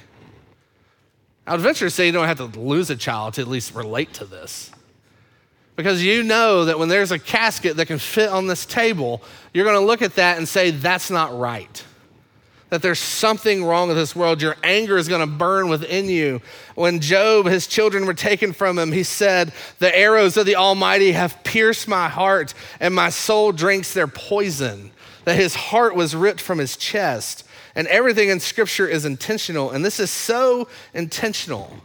I 1.46 1.52
would 1.52 1.60
venture 1.60 1.86
to 1.86 1.90
say 1.90 2.06
you 2.06 2.12
don't 2.12 2.26
have 2.26 2.38
to 2.38 2.58
lose 2.58 2.90
a 2.90 2.96
child 2.96 3.34
to 3.34 3.42
at 3.42 3.48
least 3.48 3.74
relate 3.74 4.12
to 4.14 4.24
this. 4.24 4.72
Because 5.82 6.04
you 6.04 6.22
know 6.22 6.66
that 6.66 6.78
when 6.78 6.88
there's 6.88 7.10
a 7.10 7.18
casket 7.18 7.76
that 7.76 7.86
can 7.86 7.98
fit 7.98 8.28
on 8.28 8.46
this 8.46 8.66
table, 8.66 9.22
you're 9.54 9.64
going 9.64 9.80
to 9.80 9.86
look 9.86 10.02
at 10.02 10.16
that 10.16 10.38
and 10.38 10.46
say, 10.46 10.70
that's 10.70 11.10
not 11.10 11.38
right 11.38 11.84
that 12.70 12.82
there's 12.82 13.00
something 13.00 13.64
wrong 13.64 13.88
with 13.88 13.96
this 13.96 14.16
world. 14.16 14.40
Your 14.40 14.56
anger 14.62 14.96
is 14.96 15.08
going 15.08 15.20
to 15.20 15.26
burn 15.26 15.68
within 15.68 16.06
you. 16.06 16.40
When 16.76 17.00
Job, 17.00 17.46
his 17.46 17.66
children 17.66 18.06
were 18.06 18.14
taken 18.14 18.52
from 18.52 18.78
him, 18.78 18.92
he 18.92 19.02
said, 19.02 19.52
The 19.80 19.96
arrows 19.96 20.36
of 20.36 20.46
the 20.46 20.56
Almighty 20.56 21.12
have 21.12 21.42
pierced 21.44 21.88
my 21.88 22.08
heart, 22.08 22.54
and 22.78 22.94
my 22.94 23.10
soul 23.10 23.52
drinks 23.52 23.92
their 23.92 24.06
poison. 24.06 24.92
That 25.24 25.36
his 25.36 25.54
heart 25.54 25.94
was 25.94 26.16
ripped 26.16 26.40
from 26.40 26.58
his 26.58 26.76
chest. 26.76 27.44
And 27.74 27.86
everything 27.88 28.30
in 28.30 28.40
Scripture 28.40 28.86
is 28.86 29.04
intentional. 29.04 29.70
And 29.70 29.84
this 29.84 30.00
is 30.00 30.10
so 30.10 30.66
intentional 30.94 31.76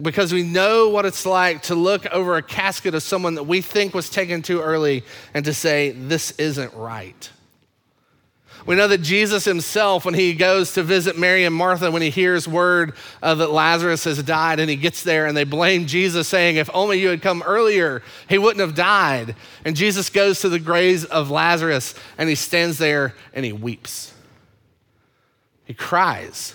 because 0.00 0.32
we 0.32 0.42
know 0.42 0.88
what 0.88 1.04
it's 1.04 1.26
like 1.26 1.62
to 1.64 1.74
look 1.74 2.06
over 2.06 2.36
a 2.36 2.42
casket 2.42 2.94
of 2.94 3.02
someone 3.02 3.34
that 3.34 3.42
we 3.42 3.60
think 3.60 3.94
was 3.94 4.08
taken 4.08 4.40
too 4.40 4.60
early 4.60 5.04
and 5.34 5.44
to 5.44 5.52
say, 5.52 5.90
This 5.90 6.30
isn't 6.32 6.72
right. 6.74 7.30
We 8.64 8.76
know 8.76 8.86
that 8.88 9.02
Jesus 9.02 9.44
himself, 9.44 10.04
when 10.04 10.14
he 10.14 10.34
goes 10.34 10.74
to 10.74 10.84
visit 10.84 11.18
Mary 11.18 11.44
and 11.44 11.54
Martha, 11.54 11.90
when 11.90 12.02
he 12.02 12.10
hears 12.10 12.46
word 12.46 12.94
uh, 13.20 13.34
that 13.34 13.50
Lazarus 13.50 14.04
has 14.04 14.22
died, 14.22 14.60
and 14.60 14.70
he 14.70 14.76
gets 14.76 15.02
there 15.02 15.26
and 15.26 15.36
they 15.36 15.44
blame 15.44 15.86
Jesus, 15.86 16.28
saying, 16.28 16.56
If 16.56 16.70
only 16.72 17.00
you 17.00 17.08
had 17.08 17.22
come 17.22 17.42
earlier, 17.44 18.02
he 18.28 18.38
wouldn't 18.38 18.60
have 18.60 18.76
died. 18.76 19.34
And 19.64 19.74
Jesus 19.74 20.10
goes 20.10 20.40
to 20.40 20.48
the 20.48 20.60
graves 20.60 21.04
of 21.04 21.30
Lazarus 21.30 21.94
and 22.16 22.28
he 22.28 22.34
stands 22.36 22.78
there 22.78 23.14
and 23.34 23.44
he 23.44 23.52
weeps. 23.52 24.14
He 25.64 25.74
cries. 25.74 26.54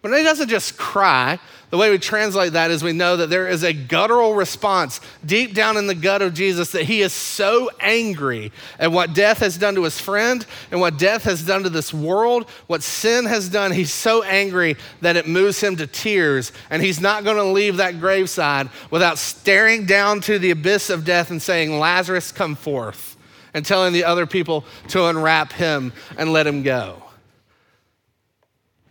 But 0.00 0.16
he 0.16 0.24
doesn't 0.24 0.48
just 0.48 0.76
cry, 0.76 1.38
the 1.72 1.78
way 1.78 1.88
we 1.88 1.96
translate 1.96 2.52
that 2.52 2.70
is 2.70 2.84
we 2.84 2.92
know 2.92 3.16
that 3.16 3.30
there 3.30 3.48
is 3.48 3.62
a 3.62 3.72
guttural 3.72 4.34
response 4.34 5.00
deep 5.24 5.54
down 5.54 5.78
in 5.78 5.86
the 5.86 5.94
gut 5.94 6.20
of 6.20 6.34
Jesus 6.34 6.72
that 6.72 6.82
he 6.82 7.00
is 7.00 7.14
so 7.14 7.70
angry 7.80 8.52
at 8.78 8.92
what 8.92 9.14
death 9.14 9.38
has 9.38 9.56
done 9.56 9.76
to 9.76 9.84
his 9.84 9.98
friend 9.98 10.44
and 10.70 10.82
what 10.82 10.98
death 10.98 11.22
has 11.22 11.42
done 11.42 11.62
to 11.62 11.70
this 11.70 11.94
world, 11.94 12.46
what 12.66 12.82
sin 12.82 13.24
has 13.24 13.48
done. 13.48 13.72
He's 13.72 13.90
so 13.90 14.22
angry 14.22 14.76
that 15.00 15.16
it 15.16 15.26
moves 15.26 15.62
him 15.62 15.76
to 15.76 15.86
tears. 15.86 16.52
And 16.68 16.82
he's 16.82 17.00
not 17.00 17.24
going 17.24 17.38
to 17.38 17.44
leave 17.44 17.78
that 17.78 18.00
graveside 18.00 18.68
without 18.90 19.16
staring 19.16 19.86
down 19.86 20.20
to 20.22 20.38
the 20.38 20.50
abyss 20.50 20.90
of 20.90 21.06
death 21.06 21.30
and 21.30 21.40
saying, 21.40 21.78
Lazarus, 21.78 22.32
come 22.32 22.54
forth, 22.54 23.16
and 23.54 23.64
telling 23.64 23.94
the 23.94 24.04
other 24.04 24.26
people 24.26 24.66
to 24.88 25.06
unwrap 25.06 25.54
him 25.54 25.94
and 26.18 26.34
let 26.34 26.46
him 26.46 26.62
go. 26.62 27.01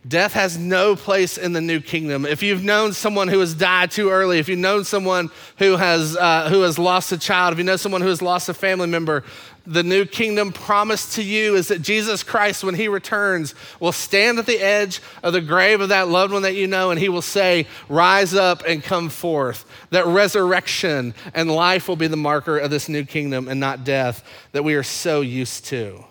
Death 0.06 0.32
has 0.32 0.58
no 0.58 0.96
place 0.96 1.38
in 1.38 1.52
the 1.52 1.60
new 1.60 1.80
kingdom. 1.80 2.26
If 2.26 2.42
you've 2.42 2.64
known 2.64 2.92
someone 2.92 3.28
who 3.28 3.38
has 3.38 3.54
died 3.54 3.92
too 3.92 4.10
early, 4.10 4.40
if 4.40 4.48
you've 4.48 4.58
known 4.58 4.84
someone 4.84 5.30
who 5.58 5.76
has, 5.76 6.16
uh, 6.16 6.48
who 6.48 6.62
has 6.62 6.76
lost 6.76 7.12
a 7.12 7.18
child, 7.18 7.52
if 7.52 7.58
you 7.58 7.64
know 7.64 7.76
someone 7.76 8.00
who 8.00 8.08
has 8.08 8.20
lost 8.20 8.48
a 8.48 8.54
family 8.54 8.88
member, 8.88 9.22
the 9.64 9.84
new 9.84 10.04
kingdom 10.04 10.50
promised 10.50 11.12
to 11.12 11.22
you 11.22 11.54
is 11.54 11.68
that 11.68 11.82
Jesus 11.82 12.24
Christ, 12.24 12.64
when 12.64 12.74
he 12.74 12.88
returns, 12.88 13.54
will 13.78 13.92
stand 13.92 14.40
at 14.40 14.46
the 14.46 14.58
edge 14.58 15.00
of 15.22 15.32
the 15.32 15.40
grave 15.40 15.80
of 15.80 15.90
that 15.90 16.08
loved 16.08 16.32
one 16.32 16.42
that 16.42 16.56
you 16.56 16.66
know, 16.66 16.90
and 16.90 16.98
he 16.98 17.08
will 17.08 17.22
say, 17.22 17.68
Rise 17.88 18.34
up 18.34 18.64
and 18.66 18.82
come 18.82 19.08
forth. 19.08 19.64
That 19.90 20.06
resurrection 20.06 21.14
and 21.32 21.48
life 21.48 21.86
will 21.86 21.94
be 21.94 22.08
the 22.08 22.16
marker 22.16 22.58
of 22.58 22.72
this 22.72 22.88
new 22.88 23.04
kingdom 23.04 23.46
and 23.46 23.60
not 23.60 23.84
death 23.84 24.24
that 24.50 24.64
we 24.64 24.74
are 24.74 24.82
so 24.82 25.20
used 25.20 25.66
to 25.66 26.04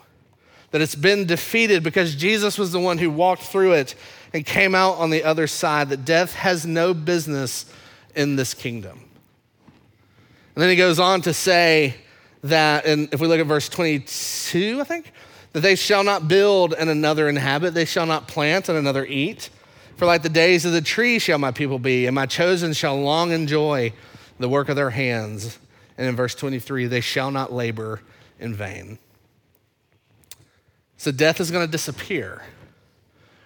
that 0.71 0.81
it's 0.81 0.95
been 0.95 1.25
defeated 1.25 1.83
because 1.83 2.15
Jesus 2.15 2.57
was 2.57 2.71
the 2.71 2.79
one 2.79 2.97
who 2.97 3.09
walked 3.09 3.43
through 3.43 3.73
it 3.73 3.95
and 4.33 4.45
came 4.45 4.73
out 4.73 4.97
on 4.97 5.09
the 5.09 5.23
other 5.23 5.47
side, 5.47 5.89
that 5.89 6.05
death 6.05 6.33
has 6.33 6.65
no 6.65 6.93
business 6.93 7.65
in 8.15 8.37
this 8.37 8.53
kingdom. 8.53 8.99
And 10.55 10.61
then 10.61 10.69
he 10.69 10.75
goes 10.75 10.99
on 10.99 11.21
to 11.21 11.33
say 11.33 11.95
that, 12.43 12.85
and 12.85 13.13
if 13.13 13.19
we 13.19 13.27
look 13.27 13.39
at 13.39 13.45
verse 13.45 13.69
22, 13.69 14.79
I 14.81 14.83
think, 14.83 15.11
that 15.53 15.61
they 15.61 15.75
shall 15.75 16.03
not 16.03 16.27
build 16.27 16.73
and 16.73 16.89
another 16.89 17.27
inhabit, 17.27 17.73
they 17.73 17.85
shall 17.85 18.05
not 18.05 18.27
plant 18.27 18.69
and 18.69 18.77
another 18.77 19.05
eat. 19.05 19.49
For 19.97 20.05
like 20.05 20.23
the 20.23 20.29
days 20.29 20.65
of 20.65 20.71
the 20.71 20.81
tree 20.81 21.19
shall 21.19 21.37
my 21.37 21.51
people 21.51 21.77
be, 21.77 22.05
and 22.05 22.15
my 22.15 22.25
chosen 22.25 22.73
shall 22.73 22.99
long 22.99 23.31
enjoy 23.31 23.93
the 24.39 24.49
work 24.49 24.69
of 24.69 24.75
their 24.75 24.89
hands. 24.89 25.59
And 25.97 26.07
in 26.07 26.15
verse 26.15 26.33
23, 26.33 26.87
they 26.87 27.01
shall 27.01 27.31
not 27.31 27.53
labor 27.53 28.01
in 28.39 28.55
vain. 28.55 28.97
So 31.01 31.11
death 31.11 31.39
is 31.39 31.49
going 31.49 31.65
to 31.65 31.71
disappear. 31.71 32.43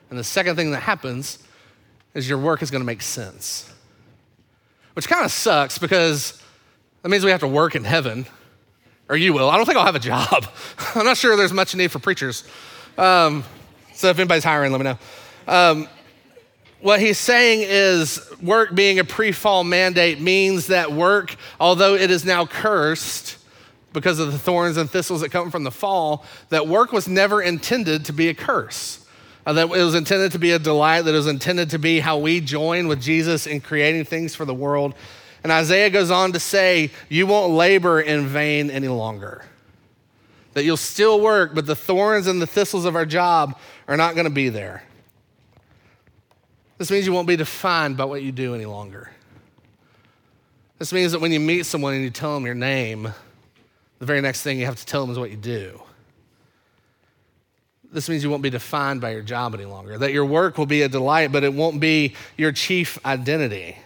And 0.10 0.20
the 0.20 0.26
second 0.26 0.58
thing 0.58 0.72
that 0.72 0.82
happens 0.82 1.40
is 2.14 2.28
your 2.28 2.38
work 2.38 2.62
is 2.62 2.70
going 2.70 2.82
to 2.82 2.86
make 2.86 3.02
sense. 3.02 3.74
Which 4.92 5.08
kind 5.08 5.24
of 5.24 5.32
sucks 5.32 5.78
because 5.78 6.44
That 7.02 7.08
means 7.08 7.24
we 7.24 7.32
have 7.32 7.40
to 7.40 7.48
work 7.48 7.74
in 7.74 7.86
heaven, 7.86 8.26
or 9.08 9.16
you 9.16 9.32
will. 9.32 9.50
I 9.50 9.56
don't 9.56 9.66
think 9.66 9.78
I'll 9.78 9.86
have 9.86 9.96
a 9.96 10.00
job. 10.00 10.48
I'm 10.96 11.06
not 11.06 11.16
sure 11.16 11.38
there's 11.38 11.54
much 11.54 11.74
need 11.76 11.94
for 11.94 12.00
preachers. 12.00 12.44
Um, 12.98 13.46
so 13.94 14.10
if 14.10 14.20
anybody's 14.20 14.44
hiring, 14.44 14.74
let 14.74 14.82
me 14.82 14.84
know. 14.84 14.98
Um, 15.48 15.88
what 16.82 17.00
he's 17.00 17.18
saying 17.18 17.62
is 17.64 18.20
work 18.42 18.76
being 18.76 19.00
a 19.00 19.06
pre 19.06 19.32
fall 19.32 19.64
mandate 19.64 20.20
means 20.20 20.68
that 20.68 20.92
work, 20.92 21.38
although 21.58 21.96
it 21.96 22.12
is 22.12 22.26
now 22.26 22.46
cursed 22.46 23.38
because 23.96 24.20
of 24.20 24.32
the 24.32 24.38
thorns 24.38 24.78
and 24.78 24.88
thistles 24.88 25.22
that 25.22 25.30
come 25.32 25.50
from 25.50 25.64
the 25.64 25.72
fall, 25.72 26.24
that 26.50 26.68
work 26.68 26.92
was 26.92 27.08
never 27.08 27.42
intended 27.42 28.06
to 28.06 28.14
be 28.14 28.30
a 28.30 28.36
curse. 28.36 29.04
Uh, 29.48 29.54
that 29.54 29.66
it 29.66 29.84
was 29.84 29.96
intended 29.96 30.32
to 30.32 30.40
be 30.40 30.52
a 30.52 30.60
delight, 30.60 31.02
that 31.02 31.14
it 31.14 31.18
was 31.18 31.28
intended 31.28 31.72
to 31.72 31.80
be 31.80 32.00
how 32.00 32.18
we 32.18 32.40
join 32.40 32.88
with 32.88 33.02
Jesus 33.02 33.48
in 33.48 33.62
creating 33.62 34.04
things 34.06 34.36
for 34.36 34.46
the 34.46 34.54
world 34.54 34.94
and 35.46 35.52
Isaiah 35.52 35.92
goes 35.92 36.10
on 36.10 36.32
to 36.32 36.40
say, 36.40 36.90
You 37.08 37.28
won't 37.28 37.54
labor 37.54 38.02
in 38.02 38.26
vain 38.26 38.72
any 38.72 38.88
longer. 38.88 39.46
That 40.54 40.64
you'll 40.64 40.76
still 40.76 41.22
work, 41.22 41.54
but 41.54 41.68
the 41.68 41.76
thorns 41.76 42.26
and 42.26 42.42
the 42.42 42.48
thistles 42.48 42.84
of 42.84 42.96
our 42.96 43.06
job 43.06 43.56
are 43.88 43.96
not 43.96 44.16
going 44.16 44.24
to 44.24 44.32
be 44.32 44.50
there. 44.50 44.82
This 46.80 46.90
means 46.90 47.06
you 47.06 47.14
won't 47.14 47.28
be 47.28 47.36
defined 47.36 47.96
by 47.96 48.06
what 48.06 48.24
you 48.24 48.32
do 48.32 48.56
any 48.56 48.66
longer. 48.66 49.12
This 50.80 50.92
means 50.92 51.12
that 51.12 51.22
when 51.22 51.32
you 51.32 51.40
meet 51.40 51.68
someone 51.68 51.94
and 51.94 52.02
you 52.02 52.10
tell 52.10 52.34
them 52.34 52.48
your 52.48 52.56
name, 52.56 53.14
the 54.00 54.06
very 54.06 54.22
next 54.22 54.42
thing 54.42 54.60
you 54.60 54.66
have 54.66 54.76
to 54.76 54.86
tell 54.86 55.02
them 55.02 55.12
is 55.12 55.20
what 55.20 55.32
you 55.32 55.38
do. 55.38 55.82
This 57.92 58.10
means 58.10 58.24
you 58.24 58.30
won't 58.30 58.44
be 58.44 58.50
defined 58.50 59.00
by 59.00 59.12
your 59.12 59.22
job 59.22 59.54
any 59.54 59.64
longer. 59.64 59.98
That 59.98 60.12
your 60.12 60.26
work 60.26 60.58
will 60.58 60.66
be 60.66 60.82
a 60.82 60.90
delight, 60.90 61.32
but 61.32 61.46
it 61.46 61.54
won't 61.54 61.80
be 61.80 62.14
your 62.36 62.52
chief 62.52 63.00
identity. 63.06 63.78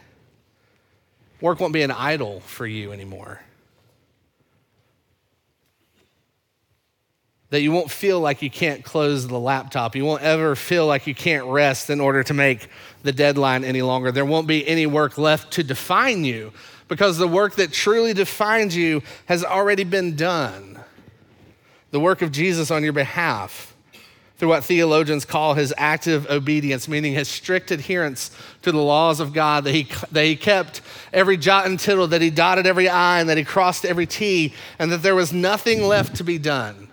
Work 1.42 1.60
won't 1.60 1.74
be 1.74 1.84
an 1.84 1.92
idol 1.92 2.40
for 2.40 2.66
you 2.66 2.92
anymore. 2.92 3.40
That 7.52 7.62
you 7.62 7.72
won't 7.72 7.90
feel 7.90 8.20
like 8.20 8.42
you 8.42 8.50
can't 8.50 8.84
close 8.84 9.28
the 9.28 9.40
laptop. 9.40 9.96
You 9.96 10.06
won't 10.06 10.22
ever 10.22 10.56
feel 10.56 10.86
like 10.86 11.08
you 11.08 11.16
can't 11.16 11.46
rest 11.46 11.90
in 11.90 12.00
order 12.00 12.24
to 12.24 12.34
make 12.34 12.68
the 13.04 13.12
deadline 13.12 13.64
any 13.64 13.82
longer. 13.82 14.12
There 14.12 14.26
won't 14.26 14.48
be 14.48 14.68
any 14.68 14.86
work 14.86 15.18
left 15.18 15.54
to 15.54 15.64
define 15.64 16.24
you 16.24 16.52
because 16.90 17.18
the 17.18 17.28
work 17.28 17.56
that 17.56 17.72
truly 17.72 18.14
defines 18.14 18.76
you 18.76 19.02
has 19.28 19.46
already 19.46 19.86
been 19.86 20.18
done. 20.18 20.78
The 21.92 22.00
work 22.00 22.22
of 22.22 22.32
Jesus 22.34 22.70
on 22.70 22.84
your 22.84 22.94
behalf 22.94 23.74
through 24.38 24.50
what 24.50 24.64
theologians 24.64 25.26
call 25.26 25.54
his 25.54 25.74
active 25.78 26.30
obedience, 26.30 26.88
meaning 26.88 27.14
his 27.14 27.28
strict 27.28 27.72
adherence 27.72 28.32
to 28.62 28.72
the 28.72 28.82
laws 28.82 29.20
of 29.20 29.34
God, 29.34 29.66
that 29.66 29.74
he, 29.74 29.88
that 30.12 30.24
he 30.24 30.36
kept 30.36 30.82
every 31.12 31.36
jot 31.36 31.66
and 31.66 31.78
tittle, 31.80 32.08
that 32.08 32.22
he 32.22 32.30
dotted 32.30 32.66
every 32.66 32.88
I, 32.88 33.20
and 33.20 33.30
that 33.30 33.38
he 33.38 33.44
crossed 33.44 33.86
every 33.86 34.06
T, 34.06 34.54
and 34.80 34.92
that 34.92 35.04
there 35.04 35.16
was 35.16 35.34
nothing 35.34 35.84
left 35.84 36.16
to 36.16 36.24
be 36.24 36.38
done. 36.38 36.88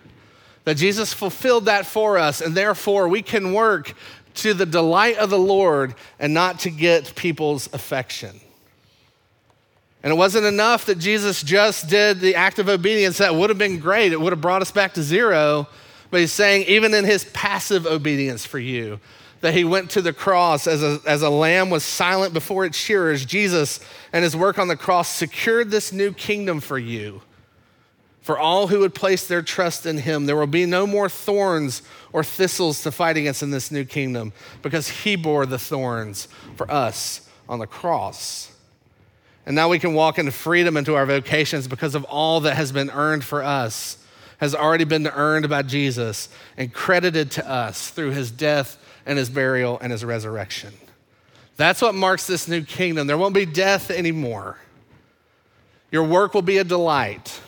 That 0.65 0.77
Jesus 0.77 1.13
fulfilled 1.13 1.67
that 1.67 1.87
for 1.87 2.19
us, 2.19 2.41
and 2.41 2.55
therefore 2.57 3.07
we 3.09 3.23
can 3.23 3.53
work 3.53 3.95
to 4.35 4.53
the 4.53 4.67
delight 4.67 5.17
of 5.17 5.31
the 5.31 5.39
Lord 5.39 5.95
and 6.19 6.35
not 6.35 6.59
to 6.61 6.71
get 6.71 7.15
people's 7.15 7.73
affection. 7.73 8.41
And 10.03 10.13
it 10.13 10.17
wasn't 10.17 10.47
enough 10.47 10.87
that 10.87 10.99
Jesus 10.99 11.43
just 11.43 11.89
did 11.89 12.21
the 12.21 12.37
act 12.37 12.59
of 12.59 12.69
obedience. 12.69 13.19
That 13.19 13.35
would 13.35 13.51
have 13.51 13.59
been 13.59 13.81
great. 13.81 14.13
It 14.13 14.21
would 14.21 14.33
have 14.33 14.41
brought 14.41 14.63
us 14.63 14.71
back 14.71 14.95
to 14.95 15.03
zero. 15.03 15.67
But 16.11 16.21
he's 16.21 16.33
saying, 16.33 16.67
even 16.69 16.95
in 16.95 17.05
his 17.05 17.25
passive 17.27 17.87
obedience 17.87 18.47
for 18.47 18.59
you, 18.59 19.01
that 19.41 19.55
he 19.55 19.65
went 19.65 19.91
to 19.91 20.03
the 20.03 20.13
cross 20.13 20.67
as 20.67 20.83
a, 20.83 21.01
as 21.07 21.23
a 21.23 21.31
lamb 21.31 21.71
was 21.71 21.85
silent 21.85 22.33
before 22.33 22.65
its 22.65 22.79
shearers, 22.79 23.25
Jesus 23.25 23.81
and 24.13 24.25
his 24.25 24.37
work 24.37 24.59
on 24.59 24.69
the 24.69 24.77
cross 24.77 25.09
secured 25.09 25.71
this 25.71 25.93
new 25.93 26.13
kingdom 26.13 26.61
for 26.61 26.79
you. 26.79 27.21
For 28.23 28.39
all 28.39 28.67
who 28.67 28.81
would 28.81 28.95
place 28.95 29.27
their 29.29 29.43
trust 29.43 29.87
in 29.87 29.99
him, 29.99 30.27
there 30.27 30.35
will 30.35 30.49
be 30.49 30.67
no 30.67 30.85
more 30.85 31.09
thorns 31.09 31.83
or 32.13 32.25
thistles 32.25 32.83
to 32.83 32.91
fight 32.91 33.17
against 33.17 33.43
in 33.43 33.53
this 33.53 33.71
new 33.71 33.85
kingdom 33.85 34.33
because 34.63 34.89
he 34.89 35.15
bore 35.15 35.47
the 35.47 35.61
thorns 35.61 36.27
for 36.57 36.69
us 36.69 37.29
on 37.49 37.61
the 37.61 37.69
cross. 37.69 38.51
And 39.47 39.55
now 39.55 39.69
we 39.69 39.79
can 39.79 39.95
walk 39.95 40.19
into 40.19 40.33
freedom 40.33 40.77
into 40.77 40.97
our 40.97 41.07
vocations 41.07 41.69
because 41.69 41.95
of 41.95 42.05
all 42.05 42.41
that 42.41 42.57
has 42.57 42.73
been 42.73 42.91
earned 42.91 43.25
for 43.25 43.43
us 43.43 43.99
has 44.39 44.55
already 44.55 44.85
been 44.85 45.07
earned 45.07 45.49
by 45.49 45.63
Jesus 45.63 46.29
and 46.57 46.73
credited 46.73 47.31
to 47.33 47.49
us 47.49 47.91
through 47.91 48.11
his 48.11 48.31
death 48.31 48.77
and 49.07 49.19
his 49.19 49.31
burial 49.31 49.79
and 49.81 49.93
his 49.93 50.05
resurrection. 50.05 50.75
That's 51.57 51.81
what 51.81 51.95
marks 51.95 52.27
this 52.27 52.49
new 52.49 52.63
kingdom. 52.63 53.07
There 53.07 53.17
won't 53.17 53.35
be 53.35 53.47
death 53.47 53.91
anymore. 53.91 54.59
Your 55.91 56.05
work 56.05 56.35
will 56.35 56.43
be 56.43 56.59
a 56.59 56.65
delight. 56.65 57.41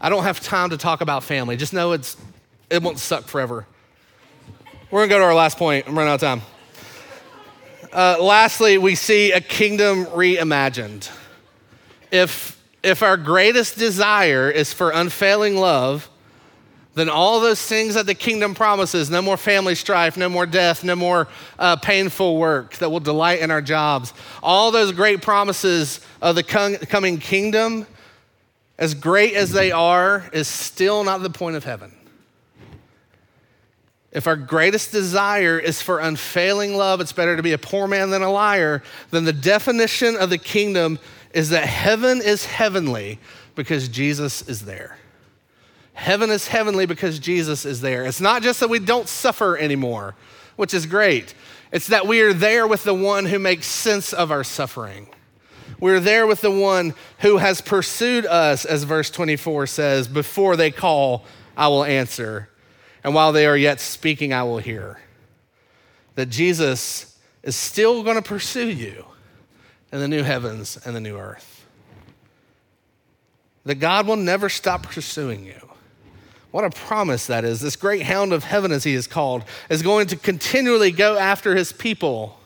I 0.00 0.08
don't 0.08 0.22
have 0.22 0.38
time 0.40 0.70
to 0.70 0.76
talk 0.76 1.00
about 1.00 1.24
family. 1.24 1.56
Just 1.56 1.72
know 1.72 1.92
it's, 1.92 2.16
it 2.70 2.82
won't 2.82 2.98
suck 2.98 3.24
forever. 3.24 3.66
We're 4.90 5.00
going 5.00 5.08
to 5.08 5.14
go 5.14 5.18
to 5.18 5.24
our 5.24 5.34
last 5.34 5.58
point. 5.58 5.88
I'm 5.88 5.96
running 5.96 6.12
out 6.12 6.16
of 6.16 6.20
time. 6.20 6.42
Uh, 7.94 8.16
lastly, 8.20 8.76
we 8.76 8.96
see 8.96 9.30
a 9.30 9.40
kingdom 9.40 10.06
reimagined. 10.06 11.08
If 12.10 12.60
if 12.82 13.02
our 13.04 13.16
greatest 13.16 13.78
desire 13.78 14.50
is 14.50 14.72
for 14.72 14.90
unfailing 14.90 15.56
love, 15.56 16.10
then 16.94 17.08
all 17.08 17.38
those 17.38 17.64
things 17.64 17.94
that 17.94 18.06
the 18.06 18.14
kingdom 18.14 18.54
promises 18.54 19.10
no 19.10 19.22
more 19.22 19.36
family 19.36 19.76
strife, 19.76 20.16
no 20.16 20.28
more 20.28 20.44
death, 20.44 20.82
no 20.82 20.96
more 20.96 21.28
uh, 21.58 21.76
painful 21.76 22.36
work 22.36 22.74
that 22.78 22.90
will 22.90 23.00
delight 23.00 23.38
in 23.38 23.52
our 23.52 23.62
jobs 23.62 24.12
all 24.42 24.72
those 24.72 24.90
great 24.90 25.22
promises 25.22 26.00
of 26.20 26.34
the 26.34 26.42
coming 26.42 27.18
kingdom, 27.18 27.86
as 28.76 28.92
great 28.92 29.34
as 29.34 29.52
they 29.52 29.70
are, 29.70 30.28
is 30.32 30.48
still 30.48 31.04
not 31.04 31.22
the 31.22 31.30
point 31.30 31.54
of 31.54 31.62
heaven. 31.62 31.92
If 34.14 34.28
our 34.28 34.36
greatest 34.36 34.92
desire 34.92 35.58
is 35.58 35.82
for 35.82 35.98
unfailing 35.98 36.76
love, 36.76 37.00
it's 37.00 37.12
better 37.12 37.36
to 37.36 37.42
be 37.42 37.52
a 37.52 37.58
poor 37.58 37.88
man 37.88 38.10
than 38.10 38.22
a 38.22 38.30
liar, 38.30 38.82
then 39.10 39.24
the 39.24 39.32
definition 39.32 40.16
of 40.16 40.30
the 40.30 40.38
kingdom 40.38 41.00
is 41.32 41.50
that 41.50 41.66
heaven 41.66 42.22
is 42.22 42.46
heavenly 42.46 43.18
because 43.56 43.88
Jesus 43.88 44.48
is 44.48 44.64
there. 44.64 44.98
Heaven 45.94 46.30
is 46.30 46.46
heavenly 46.46 46.86
because 46.86 47.18
Jesus 47.18 47.64
is 47.64 47.80
there. 47.80 48.04
It's 48.04 48.20
not 48.20 48.42
just 48.42 48.60
that 48.60 48.70
we 48.70 48.78
don't 48.78 49.08
suffer 49.08 49.58
anymore, 49.58 50.14
which 50.54 50.74
is 50.74 50.86
great. 50.86 51.34
It's 51.72 51.88
that 51.88 52.06
we 52.06 52.20
are 52.20 52.32
there 52.32 52.68
with 52.68 52.84
the 52.84 52.94
one 52.94 53.26
who 53.26 53.40
makes 53.40 53.66
sense 53.66 54.12
of 54.12 54.30
our 54.30 54.44
suffering. 54.44 55.08
We're 55.80 56.00
there 56.00 56.26
with 56.26 56.40
the 56.40 56.52
one 56.52 56.94
who 57.18 57.38
has 57.38 57.60
pursued 57.60 58.26
us, 58.26 58.64
as 58.64 58.84
verse 58.84 59.10
24 59.10 59.66
says, 59.66 60.06
before 60.06 60.56
they 60.56 60.70
call, 60.70 61.24
I 61.56 61.66
will 61.66 61.84
answer. 61.84 62.48
And 63.04 63.14
while 63.14 63.32
they 63.32 63.46
are 63.46 63.56
yet 63.56 63.80
speaking, 63.80 64.32
I 64.32 64.42
will 64.42 64.58
hear. 64.58 64.98
That 66.14 66.30
Jesus 66.30 67.18
is 67.42 67.54
still 67.54 68.02
going 68.02 68.16
to 68.16 68.22
pursue 68.22 68.68
you 68.68 69.04
in 69.92 70.00
the 70.00 70.08
new 70.08 70.22
heavens 70.22 70.78
and 70.84 70.96
the 70.96 71.00
new 71.00 71.18
earth. 71.18 71.66
That 73.64 73.76
God 73.76 74.06
will 74.06 74.16
never 74.16 74.48
stop 74.48 74.84
pursuing 74.84 75.44
you. 75.44 75.60
What 76.50 76.64
a 76.64 76.70
promise 76.70 77.26
that 77.26 77.44
is. 77.44 77.60
This 77.60 77.76
great 77.76 78.02
hound 78.02 78.32
of 78.32 78.44
heaven, 78.44 78.72
as 78.72 78.84
he 78.84 78.94
is 78.94 79.06
called, 79.06 79.44
is 79.68 79.82
going 79.82 80.06
to 80.08 80.16
continually 80.16 80.90
go 80.90 81.18
after 81.18 81.56
his 81.56 81.72
people, 81.72 82.38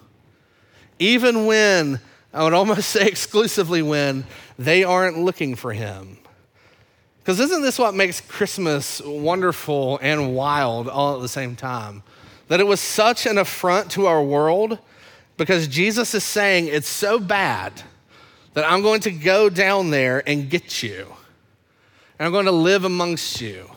even 0.99 1.47
when, 1.47 2.01
I 2.33 2.43
would 2.43 2.55
almost 2.55 2.89
say 2.91 3.07
exclusively 3.07 3.83
when, 3.83 4.25
they 4.59 4.83
aren't 4.83 5.19
looking 5.19 5.55
for 5.55 5.73
him. 5.73 6.19
Because 7.29 7.41
isn't 7.41 7.61
this 7.61 7.79
what 7.79 7.95
makes 7.95 8.23
Christmas 8.23 9.03
wonderful 9.05 9.99
and 10.01 10.35
wild 10.35 10.89
all 10.89 11.15
at 11.15 11.21
the 11.21 11.29
same 11.29 11.57
time? 11.57 12.03
That 12.47 12.59
it 12.59 12.67
was 12.67 12.81
such 12.81 13.27
an 13.27 13.37
affront 13.37 13.91
to 13.91 14.07
our 14.07 14.23
world 14.23 14.79
because 15.37 15.69
Jesus 15.69 16.15
is 16.15 16.25
saying 16.25 16.69
it's 16.69 16.89
so 16.89 17.19
bad 17.19 17.83
that 18.55 18.65
I'm 18.65 18.81
going 18.81 19.03
to 19.03 19.11
go 19.11 19.51
down 19.51 19.91
there 19.91 20.27
and 20.27 20.49
get 20.49 20.83
you. 20.83 21.07
And 22.19 22.25
I'm 22.25 22.33
going 22.33 22.47
to 22.47 22.51
live 22.51 22.85
amongst 22.85 23.43
you. 23.43 23.71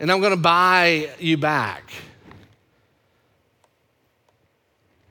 And 0.00 0.10
I'm 0.10 0.18
going 0.18 0.32
to 0.32 0.36
buy 0.36 1.10
you 1.20 1.36
back. 1.36 1.88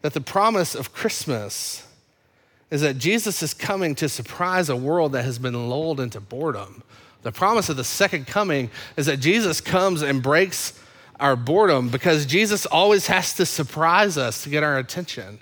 That 0.02 0.12
the 0.12 0.20
promise 0.20 0.76
of 0.76 0.92
Christmas 0.92 1.87
is 2.70 2.82
that 2.82 2.98
Jesus 2.98 3.42
is 3.42 3.54
coming 3.54 3.96
to 3.96 4.10
surprise 4.10 4.70
a 4.70 4.76
world 4.76 5.14
that 5.14 5.24
has 5.24 5.40
been 5.40 5.70
lulled 5.70 6.00
into 6.00 6.20
boredom. 6.20 6.84
The 7.24 7.32
promise 7.32 7.70
of 7.70 7.78
the 7.78 7.84
second 7.84 8.28
coming 8.28 8.70
is 8.96 9.06
that 9.06 9.18
Jesus 9.18 9.62
comes 9.62 10.02
and 10.02 10.22
breaks 10.22 10.80
our 11.20 11.36
boredom 11.36 11.90
because 11.90 12.26
Jesus 12.26 12.66
always 12.66 13.08
has 13.08 13.34
to 13.36 13.46
surprise 13.46 14.18
us 14.18 14.44
to 14.44 14.50
get 14.50 14.64
our 14.64 14.78
attention. 14.78 15.40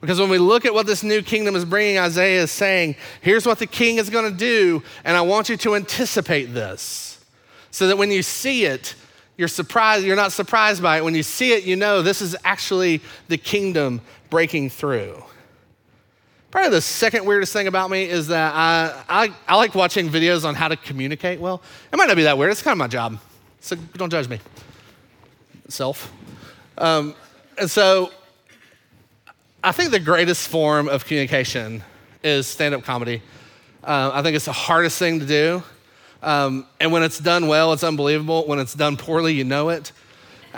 Because 0.00 0.20
when 0.20 0.28
we 0.28 0.38
look 0.38 0.64
at 0.64 0.74
what 0.74 0.86
this 0.86 1.02
new 1.02 1.22
kingdom 1.22 1.56
is 1.56 1.64
bringing, 1.64 1.98
Isaiah 1.98 2.42
is 2.42 2.50
saying, 2.50 2.96
here's 3.22 3.46
what 3.46 3.58
the 3.58 3.66
king 3.66 3.96
is 3.96 4.10
going 4.10 4.30
to 4.30 4.36
do, 4.36 4.82
and 5.04 5.16
I 5.16 5.22
want 5.22 5.48
you 5.48 5.56
to 5.56 5.74
anticipate 5.74 6.52
this. 6.54 7.24
So 7.70 7.88
that 7.88 7.98
when 7.98 8.10
you 8.10 8.22
see 8.22 8.66
it, 8.66 8.94
you're 9.36 9.48
surprised, 9.48 10.04
you're 10.04 10.16
not 10.16 10.32
surprised 10.32 10.82
by 10.82 10.98
it. 10.98 11.04
When 11.04 11.14
you 11.14 11.22
see 11.22 11.52
it, 11.52 11.64
you 11.64 11.76
know 11.76 12.02
this 12.02 12.22
is 12.22 12.36
actually 12.44 13.02
the 13.28 13.36
kingdom 13.36 14.00
breaking 14.30 14.70
through. 14.70 15.22
Probably 16.56 16.70
the 16.70 16.80
second 16.80 17.26
weirdest 17.26 17.52
thing 17.52 17.66
about 17.66 17.90
me 17.90 18.04
is 18.08 18.28
that 18.28 18.54
I, 18.54 19.02
I, 19.10 19.34
I 19.46 19.56
like 19.56 19.74
watching 19.74 20.08
videos 20.08 20.42
on 20.46 20.54
how 20.54 20.68
to 20.68 20.76
communicate 20.78 21.38
well. 21.38 21.60
It 21.92 21.96
might 21.96 22.06
not 22.06 22.16
be 22.16 22.22
that 22.22 22.38
weird, 22.38 22.50
it's 22.50 22.62
kind 22.62 22.72
of 22.72 22.78
my 22.78 22.86
job. 22.86 23.18
So 23.60 23.76
don't 23.76 24.08
judge 24.08 24.26
me. 24.26 24.40
Self. 25.68 26.10
Um, 26.78 27.14
and 27.58 27.70
so 27.70 28.10
I 29.62 29.70
think 29.72 29.90
the 29.90 30.00
greatest 30.00 30.48
form 30.48 30.88
of 30.88 31.04
communication 31.04 31.84
is 32.24 32.46
stand 32.46 32.74
up 32.74 32.84
comedy. 32.84 33.20
Uh, 33.84 34.12
I 34.14 34.22
think 34.22 34.34
it's 34.34 34.46
the 34.46 34.52
hardest 34.52 34.98
thing 34.98 35.20
to 35.20 35.26
do. 35.26 35.62
Um, 36.22 36.66
and 36.80 36.90
when 36.90 37.02
it's 37.02 37.18
done 37.18 37.48
well, 37.48 37.74
it's 37.74 37.84
unbelievable. 37.84 38.46
When 38.46 38.60
it's 38.60 38.72
done 38.72 38.96
poorly, 38.96 39.34
you 39.34 39.44
know 39.44 39.68
it. 39.68 39.92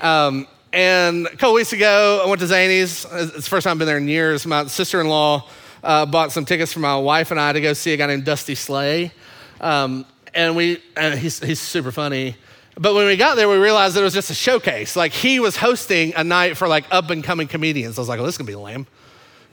Um, 0.01 0.47
and 0.73 1.27
a 1.27 1.31
couple 1.31 1.55
weeks 1.55 1.73
ago, 1.73 2.23
I 2.25 2.29
went 2.29 2.41
to 2.41 2.47
Zanies. 2.47 3.05
It's 3.21 3.35
the 3.35 3.43
first 3.43 3.65
time 3.65 3.73
I've 3.73 3.79
been 3.79 3.89
there 3.89 3.99
in 3.99 4.07
years. 4.07 4.47
My 4.47 4.69
sister 4.69 5.01
in 5.01 5.09
law 5.09 5.49
uh, 5.83 6.07
bought 6.07 6.33
some 6.33 6.45
tickets 6.45 6.73
for 6.73 6.81
my 6.81 6.97
wife 6.97 7.31
and 7.31 7.41
I 7.41 7.53
to 7.53 7.61
go 7.61 7.73
see 7.73 7.93
a 7.93 7.97
guy 7.97 8.07
named 8.07 8.25
Dusty 8.25 8.55
Slay. 8.55 9.13
Um, 9.61 10.07
and 10.35 10.57
we, 10.57 10.83
and 10.97 11.19
he's, 11.19 11.39
he's 11.41 11.61
super 11.61 11.93
funny. 11.93 12.37
But 12.77 12.95
when 12.95 13.07
we 13.07 13.17
got 13.17 13.35
there, 13.35 13.49
we 13.49 13.57
realized 13.57 13.97
that 13.97 14.01
it 14.01 14.05
was 14.05 14.15
just 14.15 14.31
a 14.31 14.35
showcase. 14.35 14.95
Like 14.95 15.13
he 15.13 15.41
was 15.41 15.57
hosting 15.57 16.13
a 16.15 16.23
night 16.23 16.57
for 16.57 16.69
like 16.69 16.85
up 16.93 17.11
and 17.11 17.25
coming 17.25 17.49
comedians. 17.49 17.99
I 17.99 18.01
was 18.01 18.09
like, 18.09 18.21
oh, 18.21 18.25
this 18.25 18.35
is 18.35 18.39
gonna 18.39 18.47
be 18.47 18.55
lame. 18.55 18.87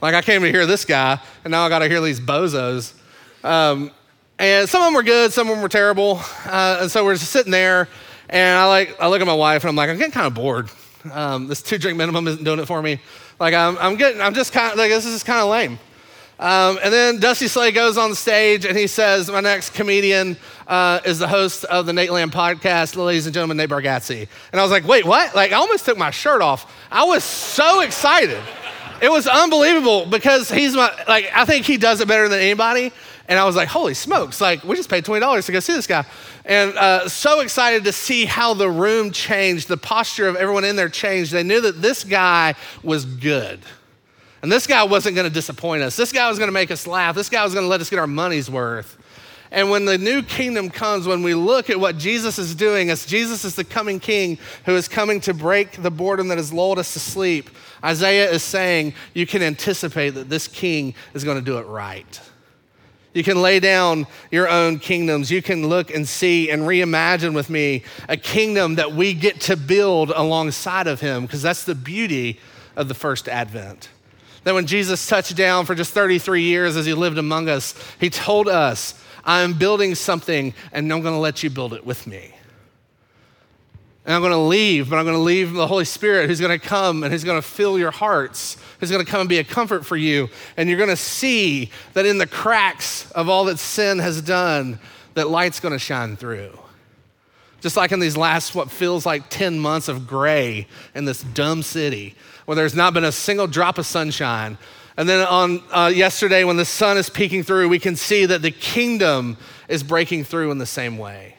Like 0.02 0.14
I 0.14 0.22
came 0.22 0.42
to 0.42 0.52
hear 0.52 0.66
this 0.66 0.86
guy, 0.86 1.20
and 1.44 1.52
now 1.52 1.66
I 1.66 1.70
got 1.70 1.80
to 1.80 1.88
hear 1.88 2.02
these 2.02 2.20
bozos. 2.20 2.94
Um, 3.44 3.92
and 4.38 4.68
some 4.70 4.82
of 4.82 4.88
them 4.88 4.94
were 4.94 5.04
good, 5.04 5.32
some 5.32 5.48
of 5.48 5.56
them 5.56 5.64
were 5.64 5.70
terrible. 5.70 6.20
Uh, 6.46 6.80
and 6.82 6.92
so 6.92 7.06
we're 7.06 7.16
just 7.16 7.32
sitting 7.32 7.52
there, 7.52 7.88
and 8.30 8.60
I 8.60 8.68
like 8.68 9.00
I 9.00 9.08
look 9.08 9.22
at 9.22 9.28
my 9.28 9.34
wife, 9.34 9.64
and 9.64 9.70
I'm 9.70 9.76
like, 9.76 9.90
I'm 9.90 9.98
getting 9.98 10.12
kind 10.12 10.28
of 10.28 10.34
bored. 10.34 10.70
Um, 11.12 11.48
this 11.48 11.62
two 11.62 11.78
drink 11.78 11.98
minimum 11.98 12.28
isn't 12.28 12.44
doing 12.44 12.60
it 12.60 12.66
for 12.66 12.82
me. 12.82 13.00
Like 13.40 13.54
I'm, 13.54 13.78
I'm 13.78 13.96
getting, 13.96 14.22
I'm 14.22 14.34
just 14.34 14.52
kind 14.54 14.72
of 14.72 14.78
like 14.78 14.90
this 14.90 15.06
is 15.06 15.24
kind 15.24 15.40
of 15.40 15.50
lame. 15.50 15.80
Um, 16.38 16.78
and 16.84 16.94
then 16.94 17.20
Dusty 17.20 17.48
Slay 17.48 17.72
goes 17.72 17.98
on 17.98 18.14
stage 18.14 18.66
and 18.66 18.78
he 18.78 18.88
says, 18.88 19.32
My 19.32 19.40
next 19.40 19.74
comedian 19.74 20.36
uh, 20.68 21.00
is 21.06 21.20
the 21.20 21.28
host 21.28 21.64
of 21.66 21.86
the 21.86 21.94
Nateland 21.94 22.32
podcast, 22.32 22.98
ladies 22.98 23.26
and 23.26 23.34
gentlemen, 23.34 23.56
Nate 23.58 23.70
Bargatze. 23.70 24.28
And 24.52 24.60
I 24.60 24.64
was 24.64 24.72
like, 24.72 24.86
Wait, 24.86 25.06
what? 25.06 25.34
Like, 25.34 25.54
I 25.54 25.56
almost 25.56 25.86
took 25.86 25.98
my 25.98 26.12
shirt 26.12 26.42
off. 26.42 26.74
I 26.92 27.06
was 27.06 27.24
so 27.24 27.82
excited. 27.82 28.42
It 29.02 29.10
was 29.10 29.28
unbelievable 29.28 30.06
because 30.06 30.50
he's 30.50 30.76
my, 30.76 30.92
like, 31.08 31.30
I 31.34 31.46
think 31.46 31.66
he 31.66 31.78
does 31.78 32.02
it 32.02 32.08
better 32.08 32.28
than 32.28 32.40
anybody. 32.40 32.92
And 33.28 33.40
I 33.40 33.46
was 33.46 33.56
like, 33.56 33.70
Holy 33.70 33.94
smokes, 33.94 34.42
like, 34.42 34.64
we 34.66 34.76
just 34.76 34.90
paid 34.90 35.06
$20 35.06 35.46
to 35.46 35.52
go 35.54 35.60
see 35.62 35.74
this 35.74 35.88
guy. 35.88 36.06
And 36.44 36.78
uh, 36.78 37.08
so 37.08 37.40
excited 37.40 37.86
to 37.86 37.94
see 37.94 38.26
how 38.26 38.54
the 38.54 38.70
room 38.70 39.12
changed, 39.12 39.70
the 39.70 39.78
posture 39.78 40.28
of 40.28 40.36
everyone 40.36 40.66
in 40.66 40.76
there 40.76 40.90
changed. 40.90 41.32
They 41.32 41.44
knew 41.44 41.62
that 41.62 41.82
this 41.82 42.04
guy 42.04 42.56
was 42.84 43.06
good. 43.06 43.62
And 44.46 44.52
this 44.52 44.68
guy 44.68 44.84
wasn't 44.84 45.16
going 45.16 45.28
to 45.28 45.34
disappoint 45.34 45.82
us. 45.82 45.96
This 45.96 46.12
guy 46.12 46.30
was 46.30 46.38
going 46.38 46.50
to 46.50 46.54
make 46.54 46.70
us 46.70 46.86
laugh. 46.86 47.16
This 47.16 47.30
guy 47.30 47.44
was 47.44 47.56
going 47.56 47.64
to 47.64 47.68
let 47.68 47.82
us 47.82 47.90
get 47.90 47.98
our 47.98 48.06
money's 48.06 48.48
worth. 48.48 48.96
And 49.50 49.72
when 49.72 49.86
the 49.86 49.98
new 49.98 50.22
kingdom 50.22 50.70
comes, 50.70 51.08
when 51.08 51.24
we 51.24 51.34
look 51.34 51.72
at 51.72 51.80
what 51.80 51.98
Jesus 51.98 52.38
is 52.38 52.54
doing, 52.54 52.92
as 52.92 53.08
Jesus 53.08 53.44
is 53.44 53.56
the 53.56 53.64
coming 53.64 54.00
king 54.00 54.38
who 54.66 54.76
is 54.76 54.88
coming 54.88 55.20
to 55.22 55.34
break 55.34 55.82
the 55.82 55.90
boredom 55.90 56.28
that 56.28 56.38
has 56.38 56.54
lulled 56.54 56.78
us 56.78 56.94
to 56.94 57.00
sleep, 57.00 57.50
Isaiah 57.84 58.30
is 58.30 58.44
saying 58.44 58.94
you 59.16 59.26
can 59.26 59.42
anticipate 59.42 60.12
that 60.12 60.30
this 60.30 60.48
king 60.48 60.94
is 61.16 61.24
going 61.24 61.40
to 61.40 61.44
do 61.44 61.58
it 61.58 61.66
right. 61.66 62.22
You 63.16 63.24
can 63.24 63.42
lay 63.42 63.60
down 63.60 64.06
your 64.30 64.48
own 64.48 64.78
kingdoms. 64.78 65.32
You 65.32 65.42
can 65.42 65.68
look 65.68 65.92
and 65.92 66.08
see 66.08 66.52
and 66.52 66.62
reimagine 66.62 67.34
with 67.34 67.50
me 67.50 67.82
a 68.08 68.16
kingdom 68.16 68.76
that 68.76 68.92
we 68.92 69.16
get 69.16 69.42
to 69.42 69.58
build 69.58 70.12
alongside 70.16 70.86
of 70.86 71.02
him, 71.02 71.24
because 71.24 71.42
that's 71.42 71.64
the 71.64 71.74
beauty 71.74 72.40
of 72.76 72.90
the 72.90 72.94
first 72.94 73.28
advent 73.28 73.90
that 74.46 74.54
when 74.54 74.68
Jesus 74.68 75.06
touched 75.06 75.36
down 75.36 75.66
for 75.66 75.76
just 75.76 75.92
33 75.92 76.44
years 76.44 76.78
as 76.78 76.86
he 76.86 76.94
lived 76.94 77.18
among 77.18 77.50
us, 77.50 77.74
he 78.00 78.10
told 78.10 78.48
us, 78.48 78.94
I'm 79.26 79.54
building 79.54 79.96
something 79.96 80.54
and 80.72 80.94
I'm 80.94 81.02
going 81.02 81.16
to 81.16 81.20
let 81.20 81.44
you 81.44 81.50
build 81.50 81.74
it 81.74 81.84
with 81.84 82.06
me. 82.06 82.32
And 84.06 84.14
I'm 84.14 84.22
going 84.22 84.34
to 84.34 84.38
leave, 84.38 84.88
but 84.88 84.98
I'm 84.98 85.06
going 85.06 85.18
to 85.18 85.22
leave 85.22 85.54
the 85.54 85.66
Holy 85.66 85.84
Spirit 85.84 86.30
who's 86.30 86.40
going 86.40 86.58
to 86.58 86.64
come 86.64 87.04
and 87.04 87.12
he's 87.12 87.24
going 87.24 87.42
to 87.42 87.48
fill 87.48 87.80
your 87.80 87.90
hearts, 87.90 88.58
who's 88.80 88.92
going 88.92 89.04
to 89.04 89.12
come 89.12 89.22
and 89.22 89.30
be 89.30 89.40
a 89.40 89.44
comfort 89.44 89.84
for 89.84 89.98
you. 89.98 90.30
And 90.58 90.70
you're 90.70 90.78
going 90.78 90.92
to 90.92 90.96
see 90.96 91.72
that 91.94 92.06
in 92.06 92.20
the 92.20 92.28
cracks 92.28 93.10
of 93.14 93.28
all 93.28 93.46
that 93.46 93.58
sin 93.58 93.98
has 93.98 94.22
done, 94.22 94.80
that 95.16 95.28
light's 95.28 95.60
going 95.60 95.72
to 95.72 95.80
shine 95.80 96.18
through. 96.18 96.52
Just 97.62 97.78
like 97.78 97.92
in 97.92 98.00
these 98.00 98.16
last, 98.16 98.54
what 98.54 98.70
feels 98.70 99.08
like 99.08 99.28
10 99.32 99.58
months 99.58 99.88
of 99.88 100.06
gray 100.06 100.68
in 100.94 101.06
this 101.06 101.24
dumb 101.24 101.64
city, 101.64 102.14
where 102.46 102.56
there's 102.56 102.76
not 102.76 102.94
been 102.94 103.04
a 103.04 103.12
single 103.12 103.48
drop 103.48 103.78
of 103.78 103.86
sunshine. 103.86 104.58
And 104.98 105.10
then 105.10 105.26
on 105.28 105.62
uh, 105.72 105.92
yesterday, 105.94 106.44
when 106.44 106.58
the 106.58 106.66
sun 106.66 106.98
is 106.98 107.10
peeking 107.10 107.44
through, 107.44 107.68
we 107.70 107.80
can 107.80 107.96
see 107.96 108.26
that 108.26 108.42
the 108.42 108.52
kingdom 108.52 109.38
is 109.68 109.84
breaking 109.84 110.24
through 110.24 110.52
in 110.52 110.58
the 110.58 110.66
same 110.66 110.98
way. 110.98 111.36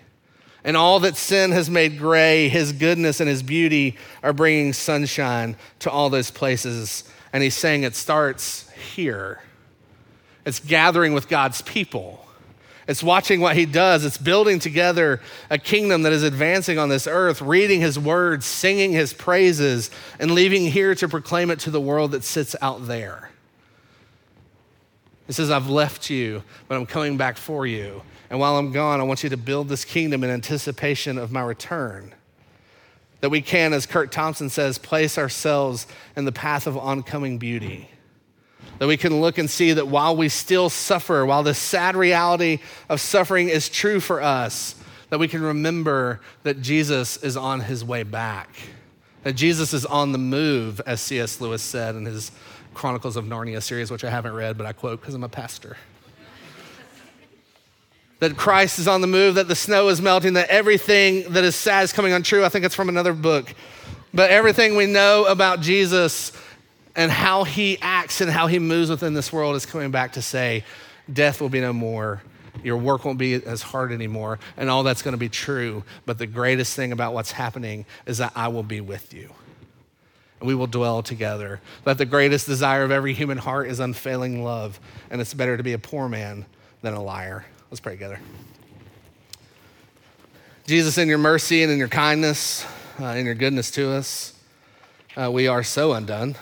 And 0.63 0.77
all 0.77 1.01
that 1.01 1.17
sin 1.17 1.53
has 1.53 1.71
made 1.71 1.97
gray, 1.97 2.49
his 2.49 2.73
goodness 2.73 3.21
and 3.21 3.29
his 3.29 3.43
beauty 3.43 3.97
are 4.23 4.33
bringing 4.33 4.73
sunshine 4.73 5.57
to 5.79 5.91
all 5.91 6.11
those 6.11 6.31
places. 6.31 7.05
And 7.33 7.43
he's 7.43 7.55
saying 7.55 7.85
it 7.85 7.95
starts 7.95 8.69
here. 8.71 9.41
It's 10.45 10.61
gathering 10.61 11.13
with 11.13 11.29
God's 11.29 11.63
people. 11.63 12.26
It's 12.89 13.03
watching 13.03 13.41
what 13.41 13.57
he 13.57 13.67
does. 13.67 14.05
It's 14.05 14.19
building 14.19 14.61
together 14.61 15.21
a 15.51 15.59
kingdom 15.59 16.03
that 16.03 16.13
is 16.13 16.23
advancing 16.23 16.79
on 16.79 16.89
this 16.89 17.07
earth, 17.07 17.43
reading 17.43 17.81
his 17.81 17.99
words, 17.99 18.47
singing 18.47 18.93
his 18.93 19.13
praises, 19.13 19.91
and 20.21 20.31
leaving 20.31 20.71
here 20.71 20.95
to 20.95 21.09
proclaim 21.09 21.51
it 21.51 21.59
to 21.61 21.71
the 21.71 21.81
world 21.81 22.13
that 22.13 22.23
sits 22.23 22.55
out 22.63 22.87
there. 22.87 23.31
He 25.27 25.33
says, 25.33 25.51
I've 25.51 25.69
left 25.69 26.11
you, 26.11 26.45
but 26.69 26.77
I'm 26.77 26.87
coming 26.87 27.17
back 27.17 27.37
for 27.37 27.67
you. 27.67 28.03
And 28.31 28.39
while 28.39 28.57
I'm 28.57 28.71
gone, 28.71 29.01
I 29.01 29.03
want 29.03 29.25
you 29.25 29.31
to 29.31 29.37
build 29.37 29.69
this 29.69 29.85
kingdom 29.85 30.23
in 30.23 30.31
anticipation 30.31 31.19
of 31.19 31.33
my 31.33 31.43
return. 31.43 32.15
That 33.21 33.31
we 33.31 33.43
can, 33.43 33.73
as 33.73 33.87
Curt 33.87 34.13
Thompson 34.13 34.49
says, 34.49 34.79
place 34.79 35.19
ourselves 35.19 35.89
in 36.15 36.25
the 36.25 36.33
path 36.33 36.69
of 36.69 36.77
oncoming 36.77 37.39
beauty 37.39 37.91
that 38.79 38.87
we 38.87 38.97
can 38.97 39.21
look 39.21 39.39
and 39.39 39.49
see 39.49 39.73
that 39.73 39.89
while 39.89 40.17
we 40.17 40.29
still 40.29 40.69
suffer, 40.69 41.25
while 41.25 41.43
the 41.43 41.55
sad 41.55 41.97
reality 41.97 42.59
of 42.89 43.01
suffering 43.01 43.49
is 43.49 43.69
true 43.69 44.01
for 44.01 44.21
us, 44.21 44.75
that 45.11 45.19
we 45.19 45.29
can 45.29 45.43
remember 45.43 46.21
that 46.43 46.61
Jesus 46.61 47.17
is 47.19 47.37
on 47.37 47.61
his 47.61 47.85
way 47.85 48.03
back, 48.03 48.51
that 49.23 49.35
Jesus 49.35 49.73
is 49.73 49.87
on 49.87 50.13
the 50.13 50.19
move, 50.19 50.81
as 50.87 51.01
C.S. 51.01 51.41
Lewis 51.41 51.63
said 51.63 51.95
in 51.95 52.05
his 52.05 52.33
Chronicles 52.75 53.17
of 53.17 53.25
Narnia 53.25 53.63
series, 53.63 53.91
which 53.91 54.05
I 54.05 54.11
haven't 54.11 54.35
read, 54.35 54.59
but 54.59 54.67
I 54.67 54.73
quote 54.73 55.01
because 55.01 55.15
I'm 55.15 55.25
a 55.25 55.29
pastor. 55.29 55.77
that 58.19 58.37
Christ 58.37 58.79
is 58.79 58.89
on 58.89 59.01
the 59.01 59.07
move, 59.07 59.37
that 59.37 59.49
the 59.49 59.55
snow 59.55 59.89
is 59.89 60.03
melting, 60.03 60.35
that 60.35 60.49
everything 60.49 61.33
that 61.33 61.45
is 61.45 61.57
sad 61.57 61.85
is 61.85 61.93
coming 61.93 62.13
untrue. 62.13 62.45
I 62.45 62.49
think 62.49 62.65
it's 62.65 62.75
from 62.75 62.89
another 62.89 63.13
book. 63.13 63.55
But 64.13 64.31
everything 64.31 64.77
we 64.77 64.87
know 64.87 65.25
about 65.25 65.61
Jesus 65.61 66.33
and 66.97 67.13
how 67.13 67.45
he 67.45 67.79
acts 67.81 68.21
and 68.21 68.31
how 68.31 68.47
he 68.47 68.59
moves 68.59 68.91
within 68.91 69.15
this 69.15 69.33
world 69.33 69.55
is 69.55 69.67
coming 69.67 69.91
back 69.91 70.15
to 70.15 70.23
say, 70.23 70.65
death 71.13 71.41
will 71.41 71.51
be 71.51 71.61
no 71.61 71.73
more. 71.73 72.23
Your 72.65 72.79
work 72.79 73.05
won't 73.05 73.19
be 73.19 73.35
as 73.35 73.61
hard 73.61 73.93
anymore, 73.93 74.39
and 74.57 74.71
all 74.71 74.83
that's 74.83 75.03
going 75.03 75.13
to 75.13 75.19
be 75.19 75.29
true. 75.29 75.85
But 76.07 76.17
the 76.17 76.27
greatest 76.27 76.75
thing 76.75 76.91
about 76.91 77.13
what's 77.13 77.33
happening 77.33 77.85
is 78.07 78.19
that 78.19 78.33
I 78.35 78.49
will 78.49 78.63
be 78.63 78.81
with 78.81 79.13
you. 79.13 79.31
And 80.41 80.49
we 80.49 80.55
will 80.55 80.67
dwell 80.67 81.03
together. 81.03 81.61
That 81.85 81.99
the 81.99 82.07
greatest 82.07 82.47
desire 82.47 82.83
of 82.83 82.91
every 82.91 83.13
human 83.13 83.39
heart 83.39 83.69
is 83.69 83.79
unfailing 83.79 84.43
love, 84.43 84.81
and 85.11 85.21
it's 85.21 85.35
better 85.35 85.59
to 85.59 85.63
be 85.63 85.75
a 85.75 85.79
poor 85.79 86.09
man 86.09 86.47
than 86.81 86.95
a 86.95 87.03
liar. 87.03 87.45
Let's 87.71 87.81
pray 87.81 87.93
together. 87.93 88.19
Jesus, 90.67 90.97
in 90.99 91.09
your 91.09 91.19
mercy 91.19 91.63
and 91.63 91.71
in 91.71 91.79
your 91.79 91.89
kindness, 91.89 92.67
uh, 92.99 93.07
in 93.09 93.27
your 93.27 93.35
goodness 93.35 93.71
to 93.73 93.91
us, 93.91 94.33
uh, 95.17 95.31
we 95.31 95.47
are 95.47 95.63
so 95.63 95.93
undone. 95.93 96.37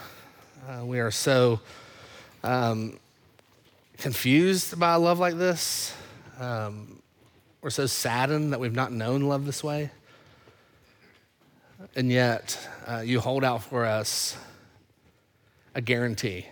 Uh, 0.67 0.83
we 0.83 0.99
are 0.99 1.11
so 1.11 1.61
um, 2.43 2.99
confused 3.99 4.81
by 4.81 4.95
a 4.95 4.99
love 4.99 5.19
like 5.19 5.37
this. 5.37 5.95
Um, 6.41 7.03
we're 7.61 7.69
so 7.69 7.85
saddened 7.85 8.55
that 8.55 8.61
we've 8.61 8.75
not 8.75 8.91
known 8.91 9.23
love 9.23 9.45
this 9.45 9.63
way. 9.63 9.91
And 11.95 12.11
yet, 12.11 12.59
uh, 12.87 13.01
you 13.01 13.21
hold 13.21 13.45
out 13.45 13.63
for 13.63 13.85
us 13.85 14.39
a 15.75 15.83
guarantee, 15.83 16.47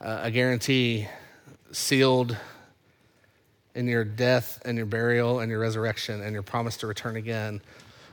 uh, 0.00 0.20
a 0.22 0.30
guarantee 0.30 1.06
sealed 1.70 2.34
in 3.74 3.86
your 3.86 4.04
death 4.04 4.62
and 4.64 4.78
your 4.78 4.86
burial 4.86 5.40
and 5.40 5.50
your 5.50 5.60
resurrection 5.60 6.22
and 6.22 6.32
your 6.32 6.42
promise 6.42 6.78
to 6.78 6.86
return 6.86 7.16
again, 7.16 7.60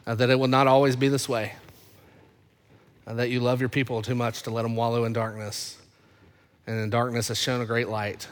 uh, 0.05 0.15
that 0.15 0.29
it 0.29 0.37
will 0.37 0.49
not 0.49 0.67
always 0.67 0.97
be 0.97 1.07
this 1.07 1.29
way 1.29 1.53
that 3.05 3.29
you 3.29 3.39
love 3.39 3.59
your 3.59 3.69
people 3.69 4.01
too 4.01 4.15
much 4.15 4.43
to 4.43 4.51
let 4.51 4.63
them 4.63 4.75
wallow 4.75 5.05
in 5.05 5.13
darkness. 5.13 5.77
And 6.67 6.79
in 6.79 6.89
darkness 6.89 7.27
has 7.29 7.37
shown 7.37 7.61
a 7.61 7.65
great 7.65 7.89
light. 7.89 8.27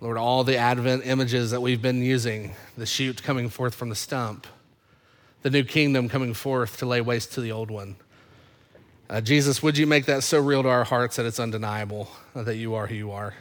Lord, 0.00 0.16
all 0.16 0.44
the 0.44 0.56
Advent 0.56 1.06
images 1.06 1.50
that 1.50 1.60
we've 1.60 1.82
been 1.82 2.02
using 2.02 2.54
the 2.76 2.86
shoot 2.86 3.22
coming 3.22 3.48
forth 3.48 3.74
from 3.74 3.90
the 3.90 3.94
stump, 3.94 4.46
the 5.42 5.50
new 5.50 5.62
kingdom 5.62 6.08
coming 6.08 6.34
forth 6.34 6.78
to 6.78 6.86
lay 6.86 7.00
waste 7.00 7.34
to 7.34 7.40
the 7.40 7.52
old 7.52 7.70
one. 7.70 7.96
Uh, 9.10 9.20
Jesus, 9.20 9.62
would 9.62 9.76
you 9.76 9.86
make 9.86 10.06
that 10.06 10.22
so 10.22 10.40
real 10.40 10.62
to 10.62 10.68
our 10.68 10.84
hearts 10.84 11.16
that 11.16 11.26
it's 11.26 11.38
undeniable 11.38 12.10
that 12.34 12.56
you 12.56 12.74
are 12.74 12.86
who 12.86 12.94
you 12.94 13.10
are? 13.10 13.34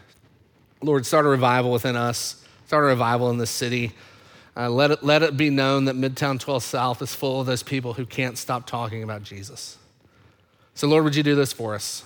Lord, 0.81 1.05
start 1.05 1.25
a 1.25 1.29
revival 1.29 1.71
within 1.71 1.95
us, 1.95 2.43
start 2.67 2.83
a 2.83 2.87
revival 2.87 3.29
in 3.29 3.37
this 3.37 3.51
city. 3.51 3.93
Uh, 4.57 4.69
let, 4.69 4.91
it, 4.91 5.03
let 5.03 5.23
it 5.23 5.37
be 5.37 5.49
known 5.49 5.85
that 5.85 5.95
Midtown 5.95 6.39
12 6.39 6.63
South 6.63 7.01
is 7.01 7.15
full 7.15 7.39
of 7.39 7.47
those 7.47 7.63
people 7.63 7.93
who 7.93 8.05
can't 8.05 8.37
stop 8.37 8.67
talking 8.67 9.03
about 9.03 9.23
Jesus. 9.23 9.77
So, 10.79 10.87
Lord, 10.87 11.03
would 11.03 11.13
you 11.13 11.23
do 11.23 11.35
this 11.35 11.51
for 11.51 11.75
us 11.75 12.05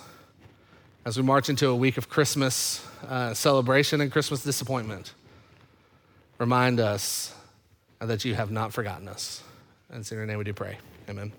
as 1.04 1.16
we 1.16 1.22
march 1.22 1.48
into 1.48 1.68
a 1.68 1.76
week 1.76 1.96
of 1.96 2.08
Christmas 2.08 2.84
uh, 3.06 3.32
celebration 3.32 4.00
and 4.00 4.10
Christmas 4.10 4.42
disappointment? 4.42 5.14
Remind 6.38 6.80
us 6.80 7.32
that 8.00 8.24
you 8.24 8.34
have 8.34 8.50
not 8.50 8.72
forgotten 8.72 9.06
us. 9.06 9.44
And 9.90 10.04
in 10.10 10.18
your 10.18 10.26
name 10.26 10.38
we 10.38 10.44
do 10.44 10.52
pray. 10.52 10.78
Amen. 11.08 11.30